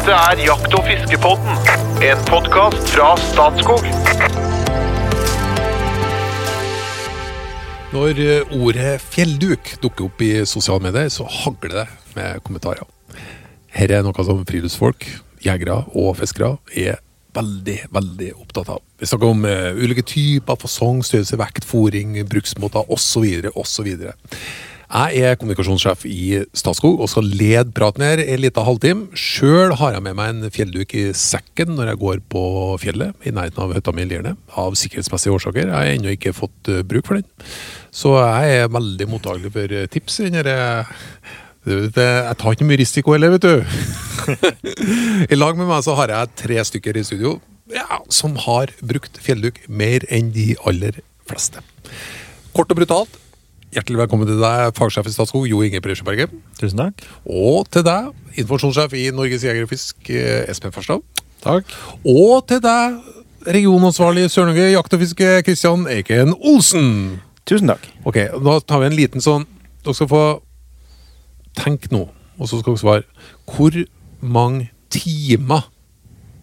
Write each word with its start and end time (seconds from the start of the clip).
Dette 0.00 0.16
er 0.16 0.38
Jakt- 0.46 0.72
og 0.72 0.86
fiskepodden, 0.86 1.58
en 2.08 2.20
podkast 2.24 2.86
fra 2.88 3.10
Statskog. 3.20 3.82
Når 7.92 8.22
eh, 8.24 8.54
ordet 8.56 8.94
fjellduk 9.04 9.74
dukker 9.82 10.06
opp 10.06 10.24
i 10.24 10.30
sosiale 10.48 10.80
medier, 10.86 11.12
så 11.12 11.26
hagler 11.28 11.74
det 11.74 11.84
med 12.14 12.40
kommentarer. 12.48 12.88
Her 13.76 13.92
er 13.98 14.08
noe 14.08 14.24
som 14.24 14.40
friluftsfolk, 14.48 15.04
jegere 15.44 15.82
og 15.92 16.16
fiskere 16.22 16.54
er 16.72 17.02
veldig, 17.36 17.78
veldig 17.92 18.32
opptatt 18.40 18.72
av. 18.78 18.80
Vi 18.96 19.12
snakker 19.12 19.34
om 19.36 19.44
eh, 19.44 19.84
ulike 19.84 20.06
typer, 20.08 20.56
fasong, 20.64 21.04
størrelse, 21.04 21.36
vekt, 21.44 21.68
fôring, 21.68 22.16
bruksmåter 22.24 22.88
osv. 22.88 23.52
osv. 23.52 23.92
Jeg 24.90 25.22
er 25.22 25.36
kommunikasjonssjef 25.38 26.00
i 26.10 26.40
Statskog 26.56 26.98
og 26.98 27.06
skal 27.12 27.28
lede 27.30 27.70
praten 27.76 28.02
her 28.02 28.18
en 28.24 28.40
liten 28.42 28.66
halvtime. 28.66 29.04
Sjøl 29.14 29.76
har 29.78 29.94
jeg 29.94 30.02
med 30.02 30.16
meg 30.18 30.32
en 30.32 30.50
fjellduk 30.50 30.94
i 30.98 31.04
sekken 31.14 31.76
når 31.76 31.92
jeg 31.92 32.00
går 32.00 32.22
på 32.32 32.42
fjellet 32.82 33.14
i 33.22 33.30
nærheten 33.36 33.62
av 33.62 33.74
hytta 33.76 33.94
mi 33.94 34.02
i 34.02 34.08
Lierne. 34.10 34.34
Av 34.58 34.74
sikkerhetsmessige 34.74 35.36
årsaker. 35.36 35.68
Jeg 35.68 35.76
har 35.76 35.92
ennå 35.92 36.16
ikke 36.16 36.34
fått 36.34 36.72
eh, 36.72 36.82
bruk 36.82 37.06
for 37.06 37.20
den. 37.20 37.28
Så 37.94 38.16
jeg 38.18 38.64
er 38.64 38.74
veldig 38.74 39.06
mottagelig 39.12 39.54
for 39.54 39.76
eh, 39.78 39.86
tips 39.94 40.18
i 40.26 40.32
det, 40.34 40.58
jeg 41.94 42.36
tar 42.40 42.56
ikke 42.56 42.66
mye 42.66 42.80
risiko 42.80 43.12
heller, 43.14 43.36
vet 43.36 43.44
du. 43.44 43.62
I 45.32 45.38
lag 45.38 45.58
med 45.60 45.68
meg 45.68 45.84
så 45.86 45.94
har 45.98 46.10
jeg 46.10 46.34
tre 46.40 46.56
stykker 46.66 46.96
i 46.96 47.04
studio 47.04 47.36
ja, 47.70 48.00
som 48.10 48.34
har 48.48 48.72
brukt 48.80 49.20
fjellduk 49.22 49.60
mer 49.68 50.06
enn 50.10 50.32
de 50.34 50.54
aller 50.66 51.02
fleste. 51.28 51.62
Kort 52.56 52.72
og 52.72 52.80
brutalt, 52.80 53.19
hjertelig 53.74 54.00
velkommen 54.02 54.26
til 54.26 54.40
deg, 54.42 54.72
fagsjef 54.74 55.06
i 55.06 55.12
Statskog, 55.14 55.46
Jo 55.46 55.62
Inge 55.62 55.80
Presjeberget. 55.84 56.32
Tusen 56.58 56.80
takk. 56.80 57.04
Og 57.24 57.68
til 57.70 57.84
deg, 57.86 58.10
informasjonssjef 58.42 58.96
i 58.98 59.06
Norges 59.14 59.46
Jeger 59.46 59.66
og 59.66 59.70
Fisk, 59.70 60.10
eh, 60.10 60.50
Espen 60.50 60.74
Farstad. 60.74 61.04
Takk. 61.44 61.70
Og 62.04 62.46
til 62.50 62.60
deg, 62.64 62.98
regionansvarlig 63.46 64.26
i 64.26 64.32
Sør-Norge 64.32 64.72
jakt 64.74 64.94
og 64.94 65.00
fiske, 65.00 65.28
Kristian 65.46 65.86
Eiken 65.88 66.34
Olsen. 66.44 67.20
Tusen 67.46 67.70
takk. 67.70 67.86
Ok, 68.04 68.18
da 68.44 68.58
tar 68.60 68.82
vi 68.82 68.90
en 68.90 68.98
liten 68.98 69.24
sånn 69.24 69.46
Dere 69.80 69.96
skal 69.96 70.10
få 70.10 70.24
tenke 71.56 71.88
nå, 71.88 72.02
og 72.36 72.48
så 72.50 72.58
skal 72.60 72.74
dere 72.74 72.82
svare. 72.82 73.04
Hvor 73.48 73.72
mange 74.20 74.68
timer 74.92 75.70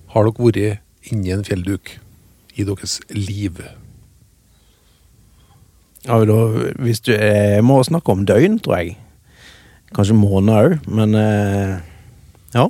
har 0.10 0.26
dere 0.26 0.48
vært 0.48 1.12
inni 1.12 1.36
en 1.36 1.46
fjellduk 1.46 2.00
i 2.58 2.66
deres 2.66 2.98
liv? 3.14 3.62
Hvis 6.08 7.02
du 7.04 7.12
Jeg 7.12 7.64
må 7.64 7.82
snakke 7.84 8.12
om 8.12 8.26
døgn, 8.26 8.60
tror 8.60 8.78
jeg. 8.80 8.98
Kanskje 9.96 10.16
måneder 10.16 10.68
òg, 10.68 10.90
men 10.92 11.16
eh, 11.16 11.78
ja. 12.56 12.68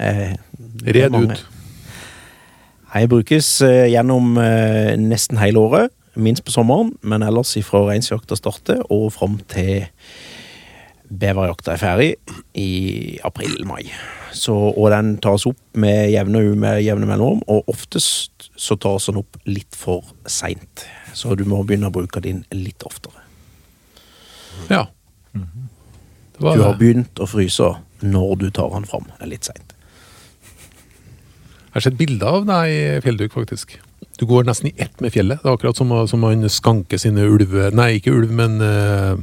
Eh, 0.00 0.34
Red 0.86 1.16
ut. 1.16 1.46
Jeg 2.94 3.08
brukes 3.08 3.48
eh, 3.62 3.90
gjennom 3.92 4.38
nesten 5.00 5.38
hele 5.38 5.60
året. 5.60 5.94
Minst 6.18 6.44
på 6.44 6.50
sommeren, 6.50 6.94
men 7.02 7.22
ellers 7.22 7.52
ifra 7.60 7.84
reinsjakta 7.86 8.36
starter 8.36 8.80
og 8.90 9.12
fram 9.14 9.36
til 9.52 9.86
beverjakta 11.08 11.72
er 11.74 11.80
ferdig 11.80 12.08
i 12.58 13.18
april-mai. 13.24 13.84
Og 14.48 14.90
den 14.92 15.14
tas 15.24 15.46
opp 15.48 15.60
med 15.78 16.10
jevne, 16.12 16.42
med 16.58 16.82
jevne 16.84 17.08
mellomrom, 17.08 17.44
og 17.46 17.70
oftest 17.70 18.50
så 18.56 18.76
tas 18.76 19.08
den 19.08 19.20
opp 19.22 19.38
litt 19.48 19.76
for 19.76 20.04
seint. 20.28 20.84
Så 21.14 21.34
du 21.38 21.44
må 21.48 21.62
begynne 21.66 21.90
å 21.90 21.94
bruke 21.94 22.20
din 22.24 22.44
litt 22.54 22.82
oftere. 22.86 23.24
Ja. 24.68 24.86
Det 25.32 26.44
var 26.44 26.56
Du 26.56 26.62
har 26.62 26.72
det. 26.74 26.78
begynt 26.78 27.20
å 27.20 27.26
fryse 27.26 27.74
når 28.02 28.36
du 28.38 28.50
tar 28.50 28.70
den 28.70 28.86
fram. 28.86 29.06
Det 29.18 29.26
er 29.26 29.32
litt 29.32 29.44
seint. 29.48 29.74
Jeg 31.68 31.74
har 31.74 31.84
sett 31.84 31.98
bilder 31.98 32.26
av 32.40 32.46
deg 32.48 32.72
i 32.72 33.00
fjellduk, 33.04 33.32
faktisk. 33.34 33.78
Du 34.18 34.26
går 34.26 34.46
nesten 34.48 34.70
i 34.70 34.74
ett 34.82 35.00
med 35.00 35.12
fjellet. 35.14 35.42
Det 35.42 35.50
er 35.50 35.58
akkurat 35.58 35.76
som, 35.78 35.92
som 36.10 36.22
man 36.24 36.48
skanker 36.50 36.98
sine 36.98 37.26
ulve... 37.28 37.68
Nei, 37.76 37.98
ikke 37.98 38.14
ulv, 38.16 38.32
men 38.34 38.56
uh, 38.62 39.18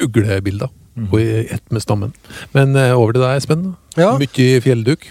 uglebilder. 0.00 0.70
Gå 1.10 1.20
i 1.20 1.26
ett 1.52 1.68
med 1.70 1.82
stammen. 1.84 2.14
Men 2.54 2.72
uh, 2.76 2.94
over 2.96 3.12
til 3.16 3.22
deg, 3.26 3.36
Espen. 3.42 3.66
Ja. 3.98 4.14
Mye 4.20 4.62
fjellduk. 4.64 5.10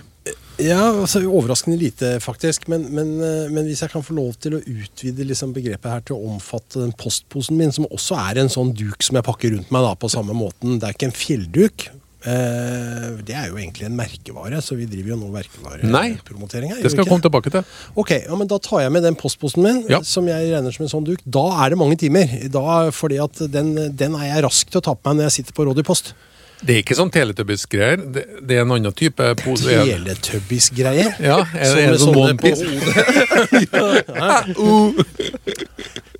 Ja, 0.58 0.80
altså 1.04 1.22
Overraskende 1.22 1.78
lite, 1.78 2.16
faktisk. 2.24 2.66
Men, 2.72 2.88
men, 2.96 3.12
eh, 3.22 3.46
men 3.54 3.68
hvis 3.70 3.84
jeg 3.86 3.92
kan 3.94 4.02
få 4.06 4.16
lov 4.18 4.34
til 4.42 4.58
å 4.58 4.62
utvide 4.64 5.28
liksom 5.30 5.54
begrepet 5.54 5.92
her 5.92 6.02
til 6.08 6.18
å 6.18 6.32
omfatte 6.34 6.82
den 6.82 6.96
postposen 6.98 7.60
min, 7.60 7.74
som 7.76 7.86
også 7.94 8.18
er 8.24 8.42
en 8.42 8.50
sånn 8.50 8.74
duk 8.78 9.06
som 9.06 9.20
jeg 9.20 9.28
pakker 9.28 9.54
rundt 9.54 9.70
meg 9.74 9.86
da 9.86 9.94
på 10.02 10.10
samme 10.10 10.34
måten. 10.38 10.80
Det 10.82 10.90
er 10.90 10.98
ikke 10.98 11.10
en 11.12 11.18
fjellduk. 11.18 11.86
Eh, 12.28 13.10
det 13.28 13.36
er 13.38 13.52
jo 13.52 13.60
egentlig 13.62 13.86
en 13.86 13.96
merkevare, 14.00 14.58
så 14.66 14.76
vi 14.80 14.88
driver 14.90 15.14
jo 15.14 15.20
nå 15.22 15.30
merkevarepromotering 15.36 16.74
her. 16.74 16.82
Det 16.82 16.90
skal 16.92 17.06
jeg 17.06 17.12
komme 17.12 17.24
tilbake 17.28 17.54
til. 17.54 17.68
Ok, 17.96 18.16
ja, 18.26 18.36
men 18.40 18.50
Da 18.50 18.58
tar 18.58 18.82
jeg 18.82 18.96
med 18.98 19.06
den 19.06 19.16
postposen 19.20 19.62
min, 19.64 19.84
Ja. 19.94 20.02
som 20.02 20.26
jeg 20.28 20.50
regner 20.52 20.74
som 20.74 20.88
en 20.88 20.90
sånn 20.96 21.06
duk. 21.06 21.22
Da 21.24 21.46
er 21.64 21.70
det 21.70 21.78
mange 21.78 22.00
timer. 22.02 22.26
Da, 22.50 22.90
fordi 22.90 23.22
at 23.22 23.38
den, 23.54 23.76
den 23.96 24.16
er 24.18 24.34
jeg 24.34 24.44
rask 24.50 24.74
til 24.74 24.82
å 24.82 24.84
ta 24.90 24.96
på 24.98 25.06
meg 25.06 25.22
når 25.22 25.30
jeg 25.30 25.38
sitter 25.44 25.54
på 25.54 25.70
Rådypost. 25.70 26.14
Det 26.58 26.74
er 26.74 26.80
ikke 26.82 26.96
sånn 26.98 27.12
Teletubbies-greier. 27.14 28.00
Det, 28.14 28.24
det 28.50 28.56
er 28.58 28.64
en 28.66 28.72
annen 28.74 28.94
type 28.98 29.22
pose. 29.44 29.70
Teletubbies-greier. 29.70 31.12
Ja, 31.22 31.36
er, 31.54 31.66
Sånne- 31.70 31.84
er 31.84 31.92
det 31.94 32.00
sånn 32.02 32.18
One 32.18 32.34
på 32.42 32.48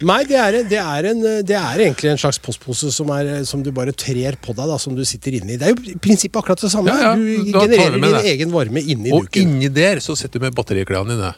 Nei, 0.08 0.20
det 0.30 0.38
er, 0.38 0.54
det, 0.70 0.78
er 0.78 1.04
en, 1.10 1.22
det 1.48 1.56
er 1.58 1.80
egentlig 1.88 2.10
en 2.12 2.20
slags 2.22 2.38
postpose 2.44 2.92
som, 2.94 3.10
er, 3.16 3.26
som 3.50 3.64
du 3.66 3.72
bare 3.74 3.90
trer 3.98 4.38
på 4.38 4.54
deg, 4.54 4.68
da, 4.70 4.78
som 4.82 4.94
du 4.94 5.02
sitter 5.10 5.34
inni. 5.40 5.56
Det 5.58 5.66
er 5.66 5.72
jo 5.74 5.78
i 5.90 5.98
prinsippet 6.02 6.38
akkurat 6.44 6.62
det 6.62 6.70
samme. 6.70 6.94
Ja, 6.94 6.98
ja, 7.02 7.16
Du 7.18 7.24
genererer 7.58 7.98
din 7.98 8.06
det. 8.14 8.22
egen 8.36 8.50
varme 8.54 8.78
inni 8.84 9.10
Og 9.16 9.26
duken. 9.26 9.42
inni 9.58 9.70
der 9.74 9.98
så 10.06 10.14
sitter 10.20 10.38
du 10.38 10.44
med 10.46 10.54
batteriklærne 10.60 11.14
dine. 11.18 11.34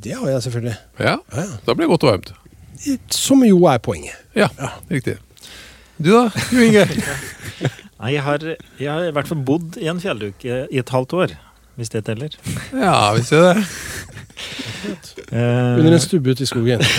Det 0.00 0.12
har 0.18 0.28
jeg 0.34 0.40
selvfølgelig. 0.50 0.76
Ja, 1.00 1.16
Ja, 1.16 1.18
ja. 1.46 1.52
Da 1.64 1.68
blir 1.72 1.84
det 1.88 1.92
godt 1.94 2.04
og 2.04 2.10
varmt. 2.12 2.28
Som 3.16 3.38
jo 3.48 3.64
er 3.72 3.80
poenget. 3.84 4.16
Ja, 4.36 4.48
riktig. 4.92 5.16
Du 6.00 6.08
da, 6.12 6.28
Jo 6.52 6.60
Inge? 6.68 6.84
Nei, 8.00 8.14
jeg 8.16 8.24
har, 8.24 8.44
jeg 8.80 8.88
har 8.88 9.06
i 9.10 9.12
hvert 9.12 9.28
fall 9.28 9.42
bodd 9.44 9.76
i 9.80 9.88
en 9.92 10.00
fjellduk 10.00 10.44
i, 10.48 10.54
et 10.80 10.92
halvt 10.94 11.12
år, 11.18 11.34
hvis 11.76 11.92
det 11.92 12.04
teller. 12.06 12.32
Ja, 12.72 13.12
vi 13.16 13.24
ser 13.28 13.50
det. 13.50 13.66
Eh, 15.30 15.76
Under 15.76 15.92
en 15.92 16.00
stubbe 16.00 16.32
ute 16.32 16.46
i 16.46 16.48
skogen. 16.48 16.80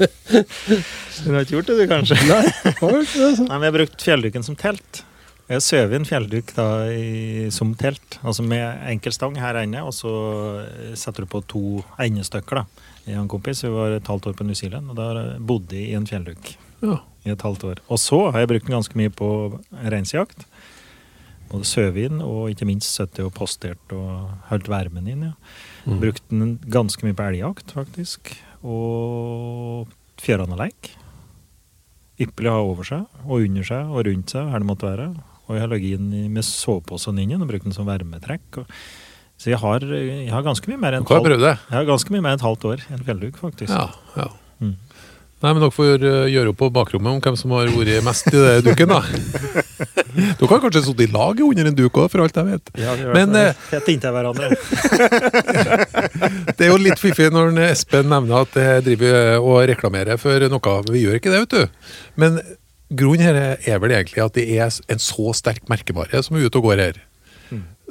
Du 0.00 1.34
har 1.34 1.42
ikke 1.44 1.58
gjort 1.58 1.68
det, 1.68 1.74
du, 1.76 1.82
kanskje? 1.90 2.16
Nei, 2.24 2.44
har 2.78 2.94
det. 2.96 3.02
Nei, 3.12 3.44
men 3.50 3.64
jeg 3.66 3.68
har 3.68 3.74
brukt 3.74 4.04
fjellduken 4.06 4.46
som 4.46 4.56
telt. 4.56 5.02
Jeg 5.50 5.64
søv 5.66 5.92
i 5.92 5.98
en 5.98 6.06
fjellduk 6.06 6.52
da, 6.56 6.64
i, 6.94 7.48
som 7.52 7.74
telt, 7.76 8.16
altså 8.22 8.44
med 8.46 8.62
enkeltstang 8.92 9.36
her 9.42 9.58
inne, 9.60 9.82
og 9.84 9.92
så 9.92 10.12
setter 10.96 11.26
du 11.26 11.30
på 11.34 11.42
to 11.50 11.62
endestykker. 12.00 12.62
da. 12.62 12.86
Jeg 13.04 13.18
og 13.18 13.24
en 13.26 13.30
kompis 13.34 13.64
vi 13.66 13.72
var 13.74 13.96
et 13.98 14.08
halvt 14.08 14.30
år 14.30 14.38
på 14.38 14.46
New 14.46 14.56
Zealand, 14.56 14.92
og 14.94 14.96
da 15.00 15.26
bodde 15.36 15.76
jeg 15.76 15.90
i 15.90 15.98
en 15.98 16.08
fjellduk 16.08 16.54
Ja. 16.86 17.00
I 17.26 17.32
et 17.32 17.44
halvt 17.44 17.66
år. 17.68 17.82
Og 17.88 18.00
så 18.00 18.20
har 18.30 18.42
jeg 18.42 18.52
brukt 18.52 18.68
den 18.68 18.76
ganske 18.76 18.98
mye 18.98 19.12
på 19.12 19.30
reinsjakt. 19.92 20.46
Både 21.50 21.66
søvin 21.66 22.20
og 22.22 22.52
ikke 22.52 22.68
minst 22.68 22.94
sittet 22.94 23.24
og 23.26 23.34
postert 23.36 23.94
og 23.94 24.30
holdt 24.50 24.70
varmen 24.70 25.08
inn. 25.10 25.30
ja. 25.30 25.34
Mm. 25.88 25.98
Brukt 26.02 26.24
den 26.28 26.58
ganske 26.68 27.04
mye 27.06 27.16
på 27.16 27.26
elgjakt, 27.30 27.72
faktisk. 27.74 28.34
Og 28.62 29.88
fjørandeleik. 30.20 30.92
Ypperlig 32.20 32.50
å 32.50 32.56
ha 32.58 32.64
over 32.68 32.84
seg, 32.84 33.20
og 33.24 33.46
under 33.46 33.64
seg, 33.64 33.88
og 33.88 34.04
rundt 34.04 34.34
seg, 34.34 34.50
her 34.52 34.60
det 34.60 34.68
måtte 34.68 34.88
være. 34.90 35.06
Og 35.48 35.56
jeg 35.56 35.64
har 35.64 35.70
ligget 35.72 35.98
inn 35.98 36.34
med 36.34 36.46
soveposen 36.46 37.16
inn 37.18 37.32
igjen 37.32 37.44
og 37.44 37.48
brukt 37.50 37.64
den 37.66 37.74
som 37.74 37.88
varmetrekk. 37.88 38.60
Og, 38.60 38.74
så 39.40 39.54
jeg 39.54 39.60
har, 39.62 39.86
jeg 39.88 40.28
har 40.28 40.44
ganske 40.44 40.68
mye 40.68 40.78
mer 40.82 40.98
enn 40.98 41.06
Dere 41.08 41.38
har 41.40 41.46
jeg 41.56 41.78
har 41.78 41.88
ganske 41.88 42.12
mye 42.12 42.20
mer 42.20 42.34
enn 42.34 42.42
et 42.42 42.44
halvt 42.44 42.66
år 42.68 42.84
en 42.92 43.06
fjellduk, 43.06 43.40
faktisk. 43.40 43.72
Ja, 43.72 43.88
ja. 44.20 44.28
Mm. 44.60 44.76
Nei, 45.40 45.54
men 45.54 45.62
dere 45.62 45.72
får 45.72 46.02
uh, 46.04 46.26
gjøre 46.28 46.50
opp 46.52 46.58
på 46.60 46.68
bakrommet 46.74 47.14
om 47.16 47.20
hvem 47.24 47.36
som 47.40 47.52
har 47.56 47.70
vært 47.72 48.04
mest 48.04 48.26
i 48.28 48.36
det 48.36 48.60
duken, 48.66 48.90
da. 48.92 49.00
dere 50.36 50.48
har 50.50 50.60
kanskje 50.60 50.82
sittet 50.84 51.06
i 51.06 51.14
lag 51.14 51.40
under 51.46 51.64
en 51.70 51.78
duk 51.78 51.94
òg, 51.96 52.10
for 52.12 52.20
alt 52.24 52.36
jeg 52.36 52.44
vet. 52.50 52.64
Ja, 52.76 52.92
har 52.92 53.14
Men, 53.16 53.32
vært 53.32 53.56
eh, 53.56 53.60
tett 53.72 53.88
inntil 53.94 54.12
hverandre. 54.16 54.46
Det 56.58 56.64
er 56.66 56.72
jo 56.74 56.82
litt 56.82 57.00
fiffig 57.00 57.30
når 57.32 57.56
Espen 57.70 58.10
nevner 58.12 58.44
at 58.44 58.52
jeg 58.60 58.84
driver 58.90 59.40
og 59.40 59.64
reklamerer 59.70 60.16
for 60.20 60.36
noe. 60.52 60.72
Vi 60.92 61.04
gjør 61.06 61.16
ikke 61.16 61.32
det, 61.32 61.40
vet 61.46 61.56
du. 61.56 61.64
Men 62.20 62.36
grunnen 62.92 63.24
her 63.24 63.56
er 63.56 63.80
vel 63.80 63.96
egentlig 63.96 64.20
at 64.20 64.36
det 64.36 64.44
er 64.58 64.68
en 64.68 65.00
så 65.00 65.32
sterk 65.38 65.64
merkevare 65.72 66.20
som 66.26 66.36
er 66.36 66.44
ute 66.50 66.60
og 66.60 66.68
går 66.68 66.84
her. 66.84 67.00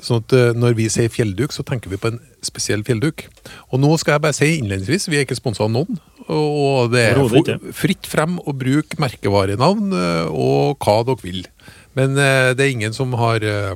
Sånn 0.04 0.24
at 0.24 0.36
eh, 0.36 0.52
Når 0.56 0.78
vi 0.78 0.88
sier 0.92 1.12
fjellduk, 1.12 1.54
så 1.56 1.66
tenker 1.68 1.92
vi 1.92 2.00
på 2.00 2.14
en 2.14 2.20
spesiell 2.46 2.86
fjellduk. 2.88 3.26
Og 3.70 3.82
nå 3.82 3.92
skal 4.00 4.16
jeg 4.16 4.26
bare 4.26 4.38
si 4.38 4.52
innledningsvis, 4.58 5.10
vi 5.12 5.20
er 5.20 5.28
ikke 5.28 5.40
sponsa 5.40 5.66
av 5.66 5.74
noen. 5.74 6.00
Og 6.30 6.92
det 6.94 7.06
er 7.10 7.62
fritt 7.76 8.08
frem 8.10 8.38
å 8.46 8.54
bruke 8.54 9.00
merkevarenavn 9.02 9.96
eh, 9.98 10.28
og 10.30 10.84
hva 10.84 11.00
dere 11.08 11.24
vil. 11.24 11.42
Men 11.98 12.14
eh, 12.20 12.52
det 12.54 12.66
er 12.66 12.76
ingen 12.76 12.96
som 12.96 13.16
har 13.18 13.42
eh, 13.46 13.74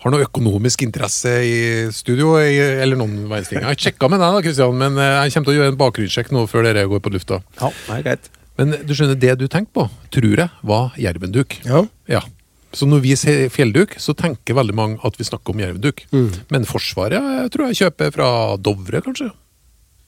har 0.00 0.14
noe 0.14 0.24
økonomisk 0.24 0.86
interesse 0.86 1.32
i 1.44 1.56
studio, 1.92 2.38
eller 2.40 2.96
noen 2.96 3.26
verdens 3.28 3.50
ting. 3.52 3.60
Jeg 3.60 3.68
har 3.68 3.80
sjekka 3.84 4.08
med 4.08 4.22
deg, 4.22 4.32
da, 4.32 4.44
Kristian, 4.46 4.78
men 4.80 4.96
jeg 4.96 5.34
kommer 5.34 5.50
til 5.50 5.52
å 5.52 5.58
gjøre 5.58 5.72
en 5.74 5.80
bakgrunnssjekk 5.82 6.30
nå 6.32 6.44
før 6.48 6.64
dere 6.70 6.86
går 6.88 7.02
på 7.04 7.12
lufta. 7.12 7.42
Ja, 7.60 7.68
det 7.68 7.98
er 7.98 8.06
greit. 8.06 8.30
Men 8.56 8.72
du 8.88 8.94
skjønner, 8.96 9.18
det 9.20 9.34
du 9.40 9.44
tenkte 9.48 9.76
på, 9.76 9.84
tror 10.16 10.40
jeg 10.46 10.64
var 10.72 10.96
jervenduk. 11.00 11.58
Ja. 11.68 11.84
Ja. 12.08 12.22
Så 12.76 12.86
når 12.86 13.02
vi 13.02 13.12
ser 13.18 13.48
fjellduk, 13.52 13.96
så 13.98 14.14
tenker 14.16 14.56
veldig 14.56 14.76
mange 14.78 15.00
at 15.06 15.16
vi 15.18 15.26
snakker 15.26 15.54
om 15.54 15.62
jervenduk. 15.62 16.04
Mm. 16.14 16.28
Men 16.54 16.66
Forsvaret 16.68 17.18
jeg 17.18 17.52
tror 17.54 17.68
jeg 17.70 17.80
kjøper 17.82 18.12
fra 18.14 18.28
Dovre, 18.62 19.00
kanskje. 19.04 19.30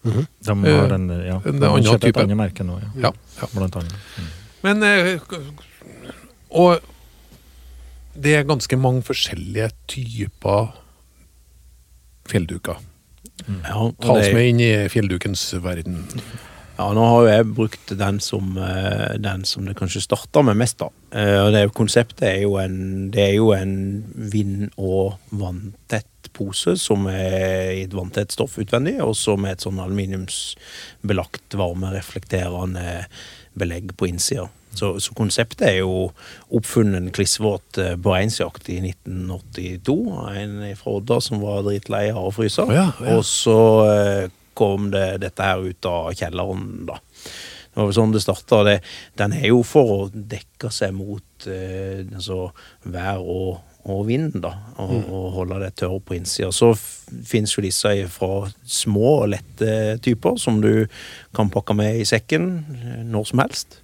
De 0.03 0.55
Eh, 0.67 0.81
har 0.81 0.89
den, 0.89 1.09
ja. 1.27 1.41
en 1.47 1.61
De 1.61 1.67
annen 1.69 1.85
type. 2.01 2.09
et 2.21 2.25
annet 2.25 2.37
merke 2.37 2.65
nå, 2.67 2.79
ja. 2.83 2.89
Ja, 3.09 3.13
ja. 3.41 3.49
Blant 3.55 3.77
annet. 3.77 3.93
Mm. 4.19 4.31
Men 4.63 4.83
eh, 4.83 5.21
Og 6.51 6.81
det 8.15 8.35
er 8.37 8.45
ganske 8.45 8.77
mange 8.77 9.03
forskjellige 9.07 9.71
typer 9.89 10.73
fjellduker. 12.29 12.77
Ja, 13.49 13.91
Ta 14.03 14.13
oss 14.19 14.29
med 14.35 14.49
inn 14.53 14.61
i 14.61 14.73
fjelldukens 14.93 15.47
verden. 15.65 16.05
Ja, 16.83 16.89
nå 16.97 17.03
har 17.07 17.21
jo 17.23 17.29
jeg 17.31 17.47
brukt 17.55 17.93
den 17.99 18.19
som, 18.21 18.57
eh, 18.59 19.15
den 19.23 19.45
som 19.47 19.65
det 19.69 19.77
kanskje 19.79 20.03
starta 20.03 20.43
med 20.43 20.59
mest, 20.59 20.81
da. 20.83 20.89
Eh, 21.15 21.39
Og 21.47 21.53
det 21.55 21.63
konseptet 21.77 22.23
er 22.27 22.41
jo 22.43 22.57
en, 22.59 23.11
det 23.15 23.23
er 23.29 23.35
jo 23.37 23.53
en 23.55 24.03
vind- 24.17 24.73
og 24.77 25.15
vanntett 25.31 26.09
pose 26.33 26.75
som 26.81 27.07
er 27.07 27.71
i 27.77 27.83
et 27.85 27.93
vanntett 27.95 28.33
stoff 28.33 28.57
utvendig, 28.59 28.97
og 29.05 29.15
så 29.15 29.37
med 29.39 29.53
et 29.53 29.61
sånn 29.67 29.79
aluminiumsbelagt 29.79 31.55
varmereflekterende 31.55 33.05
belegg 33.55 33.93
på 33.97 34.09
innsida. 34.09 34.49
Så, 34.75 34.95
så 35.05 35.13
konseptet 35.13 35.67
er 35.69 35.79
jo 35.83 36.13
oppfunnet 36.57 37.11
klissvåt 37.13 37.77
eh, 37.79 37.95
bereinsjakt 38.01 38.71
i 38.73 38.79
1982. 38.81 39.97
En 40.41 40.55
fra 40.81 40.95
Odda 40.97 41.19
som 41.21 41.43
var 41.45 41.61
dritlei 41.67 42.07
av 42.11 42.31
å 42.31 42.33
fryse. 42.33 42.65
Oh 42.65 42.73
ja, 42.73 42.87
ja. 42.97 43.19
Og 43.19 43.27
så 43.29 43.59
eh, 43.91 44.31
kom 44.59 44.91
det 44.93 45.23
dette 45.25 45.47
her 45.47 45.65
ut 45.65 45.89
av 45.89 46.13
kjelleren, 46.19 46.87
da. 46.89 47.01
Det 47.73 47.81
var 47.81 47.89
vel 47.89 47.97
sånn 47.97 48.13
det 48.13 48.21
starta. 48.21 48.63
Den 49.17 49.33
er 49.33 49.47
jo 49.49 49.63
for 49.65 49.93
å 49.95 50.01
dekke 50.13 50.69
seg 50.73 50.93
mot 50.93 51.47
eh, 51.49 52.03
altså 52.05 52.51
vær 52.85 53.23
og, 53.25 53.63
og 53.89 54.03
vind, 54.11 54.37
da. 54.45 54.53
Og, 54.85 54.93
og 55.09 55.31
holde 55.39 55.63
det 55.63 55.71
tørr 55.81 55.97
på 56.05 56.19
innsida. 56.19 56.51
Så 56.53 56.75
fins 56.77 57.57
jo 57.57 57.65
disse 57.65 57.95
fra 58.13 58.51
små 58.69 59.15
og 59.23 59.33
lette 59.33 59.97
typer 60.05 60.37
som 60.43 60.61
du 60.61 60.85
kan 61.33 61.53
pakke 61.53 61.79
med 61.79 62.03
i 62.03 62.05
sekken 62.09 62.53
eh, 62.77 63.01
når 63.09 63.33
som 63.33 63.41
helst. 63.47 63.81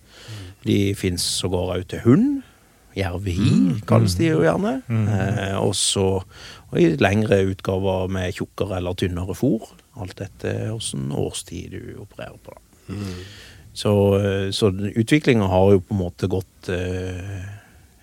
De 0.69 0.93
fins 0.99 1.25
sågar 1.41 1.79
òg 1.79 1.89
til 1.89 2.05
hund. 2.05 2.29
Jervehi 2.99 3.79
kalles 3.89 4.19
de 4.19 4.35
jo 4.35 4.45
gjerne. 4.45 4.83
Eh, 4.91 5.57
og 5.63 5.73
så 5.79 6.11
og 6.69 6.81
i 6.81 6.91
lengre 7.01 7.41
utgaver 7.49 8.11
med 8.13 8.35
tjukkere 8.37 8.83
eller 8.83 8.97
tynnere 8.99 9.37
fôr. 9.37 9.71
Alt 10.01 10.21
etter 10.25 10.71
åssen 10.75 11.11
årstid 11.13 11.71
du 11.77 11.97
opererer 12.05 12.39
på. 12.45 12.55
Da. 12.57 12.97
Så, 13.79 13.91
eh, 14.19 14.51
så 14.51 14.73
utviklinga 14.73 15.47
har 15.47 15.73
jo 15.77 15.81
på 15.85 15.95
en 15.95 16.01
måte 16.01 16.27
gått 16.31 16.69
eh, 16.73 17.45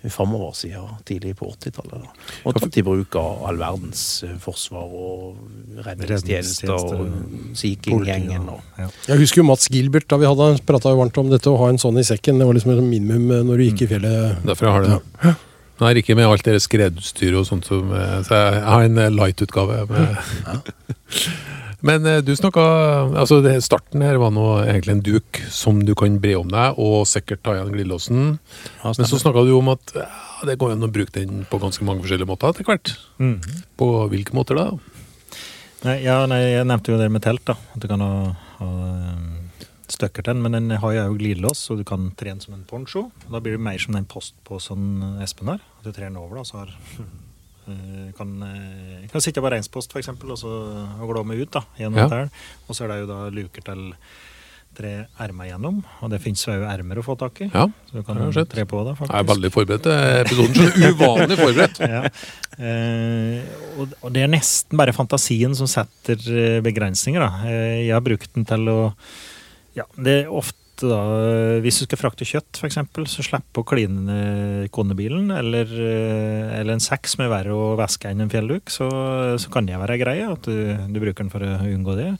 framover 0.08 0.52
siden 0.54 0.86
tidlig 1.04 1.32
på 1.40 1.48
80-tallet. 1.50 2.04
Og 2.46 2.54
tatt 2.60 2.76
i 2.78 2.84
bruk 2.86 3.16
av 3.18 3.42
all 3.48 3.58
verdens 3.60 4.04
eh, 4.24 4.36
forsvar 4.40 4.86
og 4.86 5.82
redningstjenester 5.84 6.70
og 6.76 7.56
Sea 7.58 7.76
King-gjengen. 7.82 8.46
ja. 8.78 8.86
Jeg 9.10 9.18
husker 9.24 9.42
jo 9.42 9.48
Mats 9.50 9.66
Gilbert 9.72 10.06
da 10.08 10.20
vi 10.22 10.28
hadde 10.30 10.52
prata 10.68 10.94
varmt 10.96 11.18
om 11.20 11.28
dette 11.32 11.50
å 11.50 11.58
ha 11.60 11.68
en 11.72 11.80
sånn 11.82 11.98
i 12.00 12.06
sekken. 12.06 12.38
Det 12.40 12.46
var 12.48 12.56
liksom 12.56 12.72
et 12.76 12.84
minimum 12.86 13.26
eh, 13.34 13.42
når 13.50 13.58
du 13.60 13.66
gikk 13.66 13.84
i 13.88 13.90
fjellet. 13.96 14.40
Derfor 14.46 14.70
jeg 14.70 14.76
har 14.78 14.86
det. 14.86 15.00
Ja. 15.26 15.34
Nei, 15.76 15.90
ikke 16.00 16.14
med 16.16 16.24
alt 16.30 16.46
det 16.48 16.54
skredutstyret 16.64 17.36
og 17.36 17.44
sånt. 17.50 17.66
Som, 17.68 17.90
så 18.24 18.32
jeg 18.38 18.62
har 18.64 18.86
en 18.86 19.02
light-utgave. 19.12 19.82
med- 19.90 20.62
Men 21.84 22.06
eh, 22.08 22.22
du 22.24 22.32
snakka 22.36 22.62
altså 23.20 23.40
Starten 23.64 24.04
her 24.04 24.18
var 24.20 24.32
nå 24.34 24.46
egentlig 24.64 24.94
en 24.96 25.04
duk 25.04 25.40
som 25.52 25.82
du 25.84 25.94
kan 25.98 26.18
bre 26.22 26.36
om 26.40 26.48
deg, 26.52 26.78
og 26.80 27.06
sikkert 27.08 27.44
ta 27.44 27.56
igjen 27.56 27.74
glidelåsen. 27.74 28.26
Ja, 28.82 28.92
Men 28.92 29.10
så 29.10 29.20
snakka 29.20 29.44
du 29.46 29.52
om 29.58 29.72
at 29.74 29.94
ja, 29.96 30.08
det 30.48 30.58
går 30.60 30.76
an 30.76 30.86
å 30.86 30.92
bruke 30.92 31.14
den 31.16 31.44
på 31.50 31.60
ganske 31.62 31.84
mange 31.86 32.04
forskjellige 32.04 32.30
måter 32.30 32.52
etter 32.52 32.66
hvert. 32.68 32.94
Mm. 33.20 33.40
På 33.76 33.90
hvilke 34.12 34.36
måter 34.36 34.58
da? 34.58 34.70
Nei, 35.86 36.00
ja, 36.06 36.22
nei, 36.30 36.40
jeg 36.56 36.66
nevnte 36.66 36.94
jo 36.94 37.00
det 37.00 37.10
med 37.12 37.24
telt, 37.24 37.44
da. 37.46 37.58
At 37.76 37.82
du 37.82 37.88
kan 37.90 38.02
ha, 38.02 38.14
ha 38.58 38.70
eh, 38.88 39.66
støkker 39.92 40.24
til 40.24 40.34
den. 40.34 40.42
Men 40.42 40.56
den 40.56 40.80
har 40.82 40.96
jo 40.96 41.14
glidelås, 41.18 41.66
så 41.68 41.76
du 41.78 41.84
kan 41.86 42.10
tre 42.18 42.32
den 42.32 42.42
som 42.42 42.56
en 42.56 42.66
poncho. 42.68 43.08
Da 43.28 43.42
blir 43.42 43.58
det 43.58 43.64
mer 43.66 43.78
som 43.82 43.96
den 43.96 44.08
sånn 44.08 45.20
Espen 45.24 45.52
har. 45.52 45.62
At 45.80 45.88
du 45.88 45.92
trer 45.92 46.08
den 46.08 46.20
over, 46.20 46.40
da, 46.40 46.48
så 46.48 46.64
har 46.64 46.74
kan, 48.16 48.30
eh, 48.46 49.06
kan 49.10 49.20
sitte 49.24 49.42
på 49.42 49.50
reinspost 49.50 49.92
f.eks. 49.92 50.08
og 50.14 50.38
så 50.38 50.52
og 51.02 51.10
glåme 51.10 51.34
ut 51.40 51.50
da, 51.50 51.64
gjennom 51.78 51.98
Ja. 51.98 52.08
dette. 52.08 52.30
Og 52.68 52.76
så 52.78 52.84
er 52.84 52.88
det 52.94 53.00
jo 53.02 53.06
da 53.10 53.18
luker 53.34 53.62
til 53.66 53.92
tre 54.76 55.06
ermer 55.24 55.46
gjennom. 55.48 55.78
Og 56.04 56.10
det 56.12 56.18
fins 56.20 56.42
jo 56.44 56.52
ermer 56.68 56.98
å 57.00 57.04
få 57.06 57.14
tak 57.18 57.40
i. 57.40 57.46
Ja, 57.48 57.64
Så 57.88 57.96
du 57.96 58.02
kan 58.04 58.18
sett. 58.32 58.50
tre 58.52 58.64
på 58.68 58.82
det, 58.84 58.92
faktisk. 58.98 59.14
jeg 59.14 59.24
er 59.24 59.30
veldig 59.32 59.50
forberedt 59.54 59.82
til 59.82 59.92
episoden. 60.20 60.54
Så 60.54 60.90
uvanlig 60.92 61.38
forberedt. 61.40 61.78
ja. 61.80 62.02
eh, 62.60 63.40
og, 63.80 63.94
og 64.02 64.12
det 64.12 64.22
er 64.26 64.30
nesten 64.32 64.76
bare 64.76 64.92
fantasien 64.96 65.54
som 65.56 65.66
setter 65.70 66.20
eh, 66.28 66.60
begrensninger. 66.64 67.20
Da. 67.24 67.48
Eh, 67.48 67.86
jeg 67.86 67.94
har 67.96 68.04
brukt 68.04 68.32
den 68.36 68.44
til 68.48 68.68
å 68.72 68.78
Ja, 69.76 69.84
det 70.00 70.22
er 70.24 70.30
ofte 70.32 70.56
da 70.82 70.98
eh, 71.20 71.60
Hvis 71.64 71.80
du 71.80 71.86
skal 71.86 72.00
frakte 72.00 72.26
kjøtt, 72.28 72.58
f.eks., 72.60 72.78
så 73.12 73.24
slippe 73.24 73.62
å 73.62 73.66
kline 73.66 74.66
konebilen, 74.74 75.30
eller, 75.34 75.70
eh, 75.70 76.58
eller 76.60 76.76
en 76.76 76.84
sekk 76.84 77.08
som 77.10 77.24
er 77.24 77.32
verre 77.32 77.54
å 77.56 77.72
væske 77.78 78.10
enn 78.10 78.24
en 78.24 78.32
fjellduk, 78.32 78.68
så, 78.72 78.88
så 79.40 79.52
kan 79.52 79.68
det 79.68 79.78
være 79.80 79.98
greie 80.02 80.28
at 80.28 80.46
du, 80.48 80.76
du 80.92 81.00
bruker 81.02 81.24
den 81.24 81.32
for 81.32 81.44
å 81.46 81.54
unngå 81.64 81.96
det. 81.98 82.10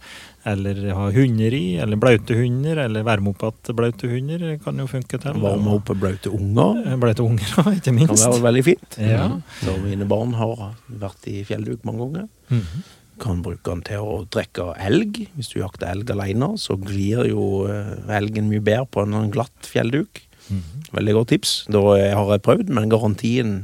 Eller 0.47 0.79
ha 0.95 1.09
hunder 1.11 1.55
i, 1.59 1.65
eller 1.83 1.99
blaute 1.99 2.37
hunder, 2.39 2.79
eller 2.85 3.03
varme 3.07 3.33
opp 3.33 3.43
igjen 3.49 3.73
blaute 3.75 4.07
hunder. 4.11 4.45
Kan 4.63 4.79
jo 4.79 4.87
funke 4.91 5.19
til. 5.19 5.41
Varme 5.43 5.73
opp 5.75 5.91
blaute 5.99 6.31
unger. 6.31 6.85
Eh, 6.87 6.99
Blaute 7.03 7.25
unger, 7.27 7.51
ikke 7.75 7.91
Kan 8.13 8.23
være 8.23 8.45
veldig 8.45 8.63
fint. 8.69 8.99
Ja. 9.03 9.27
Så 9.63 9.75
mine 9.83 10.07
barn 10.09 10.37
har 10.39 10.71
vært 10.87 11.27
i 11.33 11.43
fjellduk 11.49 11.83
mange 11.89 12.07
ganger. 12.07 12.29
Mhm. 12.55 12.87
Kan 13.23 13.41
bruke 13.45 13.65
den 13.71 13.83
til 13.87 14.05
å 14.05 14.17
drikke 14.29 14.71
elg. 14.83 15.23
Hvis 15.37 15.53
du 15.55 15.61
jakter 15.63 15.89
elg 15.89 16.11
alene, 16.13 16.53
så 16.61 16.77
glir 16.81 17.25
jo 17.31 17.65
eh, 17.71 17.95
elgen 18.19 18.51
mye 18.51 18.61
bedre 18.65 18.89
på 18.93 19.07
en 19.07 19.17
sånn 19.17 19.33
glatt 19.35 19.71
fjellduk. 19.71 20.21
Mhm. 20.51 20.85
Veldig 20.99 21.15
godt 21.17 21.33
tips. 21.33 21.55
Da 21.73 21.83
eh, 21.97 22.13
har 22.15 22.35
jeg 22.35 22.45
prøvd, 22.47 22.75
men 22.77 22.93
garantien 22.93 23.57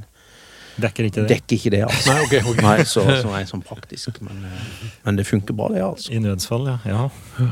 Dekker 0.81 1.05
ikke 1.05 1.21
det. 1.21 1.29
dekker 1.35 1.57
ikke 1.59 1.73
det. 1.75 1.83
altså. 1.85 2.15
Nei, 2.15 2.23
okay, 2.25 2.41
okay. 2.49 2.65
Nei, 2.65 2.79
så, 2.89 3.05
så 3.05 3.29
er 3.29 3.43
jeg 3.43 3.51
sånn 3.51 3.65
praktisk. 3.67 4.23
Men, 4.25 4.41
eh, 4.49 4.71
men 5.05 5.21
det 5.21 5.29
funker 5.29 5.57
bra, 5.59 5.69
det. 5.75 5.83
altså. 5.85 6.15
I 6.17 6.23
nødsfall, 6.25 6.71
ja. 6.73 6.79
ja. 6.89 7.51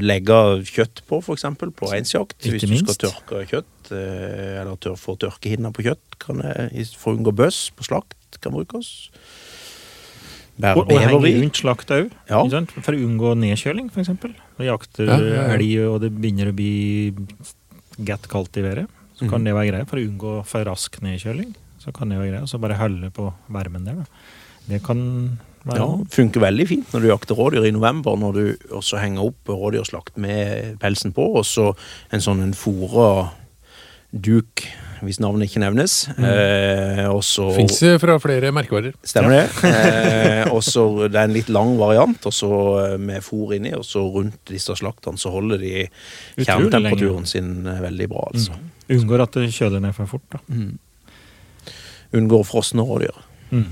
Legge 0.00 0.38
kjøtt 0.64 1.02
på, 1.10 1.20
f.eks. 1.20 1.44
på 1.60 1.90
reinsjakt. 1.92 2.38
Hvis 2.40 2.64
du 2.64 2.72
minst. 2.72 2.88
skal 2.88 3.12
tørke 3.12 3.44
kjøtt, 3.50 3.92
eller 3.92 4.80
tør, 4.80 4.96
få 4.96 5.18
tørkehinner 5.20 5.76
på 5.76 5.84
kjøtt, 5.90 6.16
kan 6.24 6.40
jeg, 6.40 6.88
for 6.96 7.12
å 7.12 7.18
unngå 7.20 7.36
bøss 7.36 7.66
på 7.76 7.84
slakt, 7.84 8.16
kan 8.40 8.56
brukes. 8.56 9.10
Bære 10.58 10.76
Og, 10.76 10.90
og 10.90 10.98
henge 11.00 11.42
rundt 11.42 11.54
slakt 11.60 11.90
òg, 11.94 12.10
Ja. 12.28 12.42
for 12.82 12.92
å 12.92 12.98
unngå 12.98 13.34
nedkjøling, 13.38 13.90
f.eks. 13.94 14.08
Når 14.58 14.66
jakter 14.66 15.06
Ja, 15.06 15.18
ja, 15.18 15.42
elg 15.54 15.74
og 15.94 16.00
det 16.02 16.10
begynner 16.18 16.50
å 16.50 16.54
bli 16.56 17.14
get 18.04 18.28
kaldt 18.28 18.56
i 18.58 18.62
været, 18.62 18.88
så 19.18 19.28
kan 19.30 19.40
Mhm. 19.40 19.44
det 19.44 19.54
være 19.54 19.70
greit. 19.72 19.88
For 19.88 19.96
å 19.98 20.06
unngå 20.08 20.46
for 20.46 20.64
rask 20.64 21.00
nedkjøling, 21.00 21.54
så 21.80 21.92
kan 21.94 22.08
det 22.08 22.18
være 22.18 22.32
greit. 22.32 22.48
Så 22.48 22.58
bare 22.60 22.74
holde 22.76 23.10
på 23.10 23.32
varmen 23.50 23.84
der, 23.84 23.94
da. 23.94 24.04
Det 24.68 24.82
kan 24.82 25.38
være 25.64 25.76
Ja, 25.76 25.86
funker 26.10 26.40
veldig 26.40 26.66
fint 26.68 26.86
når 26.92 27.00
du 27.02 27.08
jakter 27.08 27.34
rådyr 27.36 27.66
i 27.66 27.70
november, 27.72 28.16
når 28.16 28.32
du 28.34 28.56
også 28.70 28.98
henger 28.98 29.24
opp 29.26 29.44
rådyrslakt 29.46 30.16
med 30.16 30.78
pelsen 30.78 31.12
på, 31.12 31.36
og 31.36 31.44
så 31.44 31.74
en 32.12 32.20
sånn 32.20 32.42
en 32.42 32.52
fora 32.52 33.30
duk, 34.12 34.62
hvis 35.04 35.18
navnet 35.20 35.48
ikke 35.48 35.60
nevnes. 35.62 35.94
Eh, 36.16 37.04
også, 37.10 37.50
Fins 37.56 37.78
fra 38.02 38.16
flere 38.22 38.50
merkevarer. 38.56 38.96
Stemmer 39.06 39.34
det. 39.36 39.44
Eh, 39.68 40.48
også, 40.54 41.08
Det 41.08 41.18
er 41.18 41.28
en 41.28 41.36
litt 41.36 41.50
lang 41.52 41.76
variant, 41.78 42.26
og 42.26 42.34
så 42.34 42.50
eh, 42.84 42.96
med 42.98 43.22
fôr 43.22 43.54
inni, 43.58 43.74
og 43.76 43.84
så 43.86 44.02
rundt 44.14 44.40
disse 44.50 44.74
slaktene 44.80 45.20
så 45.20 45.32
holder 45.34 45.62
de 45.62 45.74
kjernetemperaturen 46.40 47.28
sin 47.28 47.66
eh, 47.66 47.80
veldig 47.84 48.08
bra, 48.10 48.26
altså. 48.32 48.56
Mm. 48.56 48.74
Unngår 48.98 49.26
at 49.26 49.36
det 49.36 49.52
kjøler 49.52 49.84
ned 49.84 49.94
for 49.96 50.08
fort, 50.08 50.24
da. 50.32 50.40
Mm. 50.48 51.74
Unngår 52.18 52.46
frosne 52.48 52.84
rådyr. 52.88 53.16
Mm. 53.52 53.66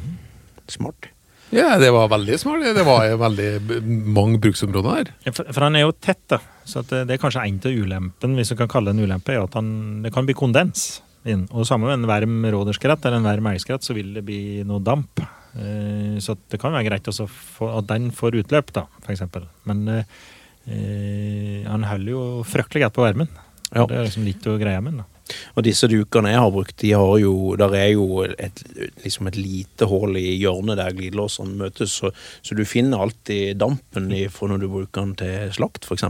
Smart. 0.69 1.11
Ja, 1.55 1.77
det 1.79 1.93
var 1.95 2.09
veldig 2.11 2.39
smart. 2.43 2.65
Det 2.75 2.85
var 2.87 3.13
veldig 3.21 3.49
mange 3.87 4.41
bruksområder 4.43 4.97
her. 4.97 5.11
For, 5.31 5.47
for 5.47 5.67
han 5.69 5.79
er 5.79 5.87
jo 5.87 5.95
tett, 5.95 6.25
da. 6.33 6.41
Så 6.67 6.83
at 6.83 6.91
det, 6.91 7.15
er 7.15 7.23
kanskje 7.23 7.45
en 7.47 7.61
av 7.63 7.81
ulempen, 7.85 8.35
hvis 8.39 8.51
du 8.51 8.57
kan 8.59 8.71
kalle 8.71 8.91
det 8.91 8.99
en 8.99 9.07
ulempe, 9.07 9.35
er 9.35 9.45
at 9.45 9.55
han, 9.59 9.69
det 10.03 10.11
kan 10.15 10.27
bli 10.27 10.35
kondens 10.37 10.89
inn. 11.27 11.47
Og 11.55 11.67
samme 11.69 11.89
med 11.89 12.01
en 12.01 12.09
varm 12.11 12.41
råderskrett 12.55 13.07
eller 13.07 13.21
en 13.21 13.29
varm 13.29 13.51
elgskrett, 13.53 13.87
så 13.87 13.95
vil 13.97 14.13
det 14.17 14.25
bli 14.27 14.41
noe 14.67 14.83
damp. 14.83 15.23
Eh, 15.23 16.19
så 16.23 16.37
det 16.51 16.61
kan 16.63 16.75
være 16.75 16.89
greit 16.91 17.11
også 17.11 17.29
få, 17.31 17.71
at 17.79 17.89
den 17.91 18.11
får 18.15 18.41
utløp, 18.43 18.73
da, 18.77 18.87
eksempel. 19.13 19.47
Men 19.69 19.85
eh, 19.93 20.17
eh, 20.67 21.67
han 21.67 21.87
holder 21.87 22.15
jo 22.15 22.25
fryktelig 22.47 22.87
godt 22.87 22.99
på 22.99 23.07
varmen. 23.07 23.31
Ja. 23.71 23.87
Det 23.87 23.97
er 23.97 24.09
liksom 24.09 24.27
litt 24.27 24.47
å 24.51 24.59
greie 24.61 24.83
med 24.83 25.01
da. 25.03 25.07
Og 25.57 25.65
disse 25.67 25.89
dukene 25.91 26.31
jeg 26.33 26.43
har 26.43 26.53
brukt, 26.55 26.77
de 26.83 26.93
har 26.95 27.19
jo, 27.19 27.35
der 27.59 27.75
er 27.75 27.89
jo 27.97 28.23
et, 28.27 28.63
liksom 29.03 29.31
et 29.31 29.39
lite 29.41 29.89
hull 29.91 30.19
i 30.21 30.37
hjørnet 30.37 30.79
der 30.79 30.95
glidelåsene 30.95 31.59
møtes, 31.65 31.99
så, 32.01 32.13
så 32.43 32.57
du 32.59 32.65
finner 32.69 33.03
alltid 33.03 33.59
dampen 33.61 34.11
fra 34.33 34.51
når 34.51 34.63
du 34.63 34.69
bruker 34.71 35.03
den 35.03 35.15
til 35.19 35.55
slakt, 35.59 35.89
f.eks. 35.89 36.07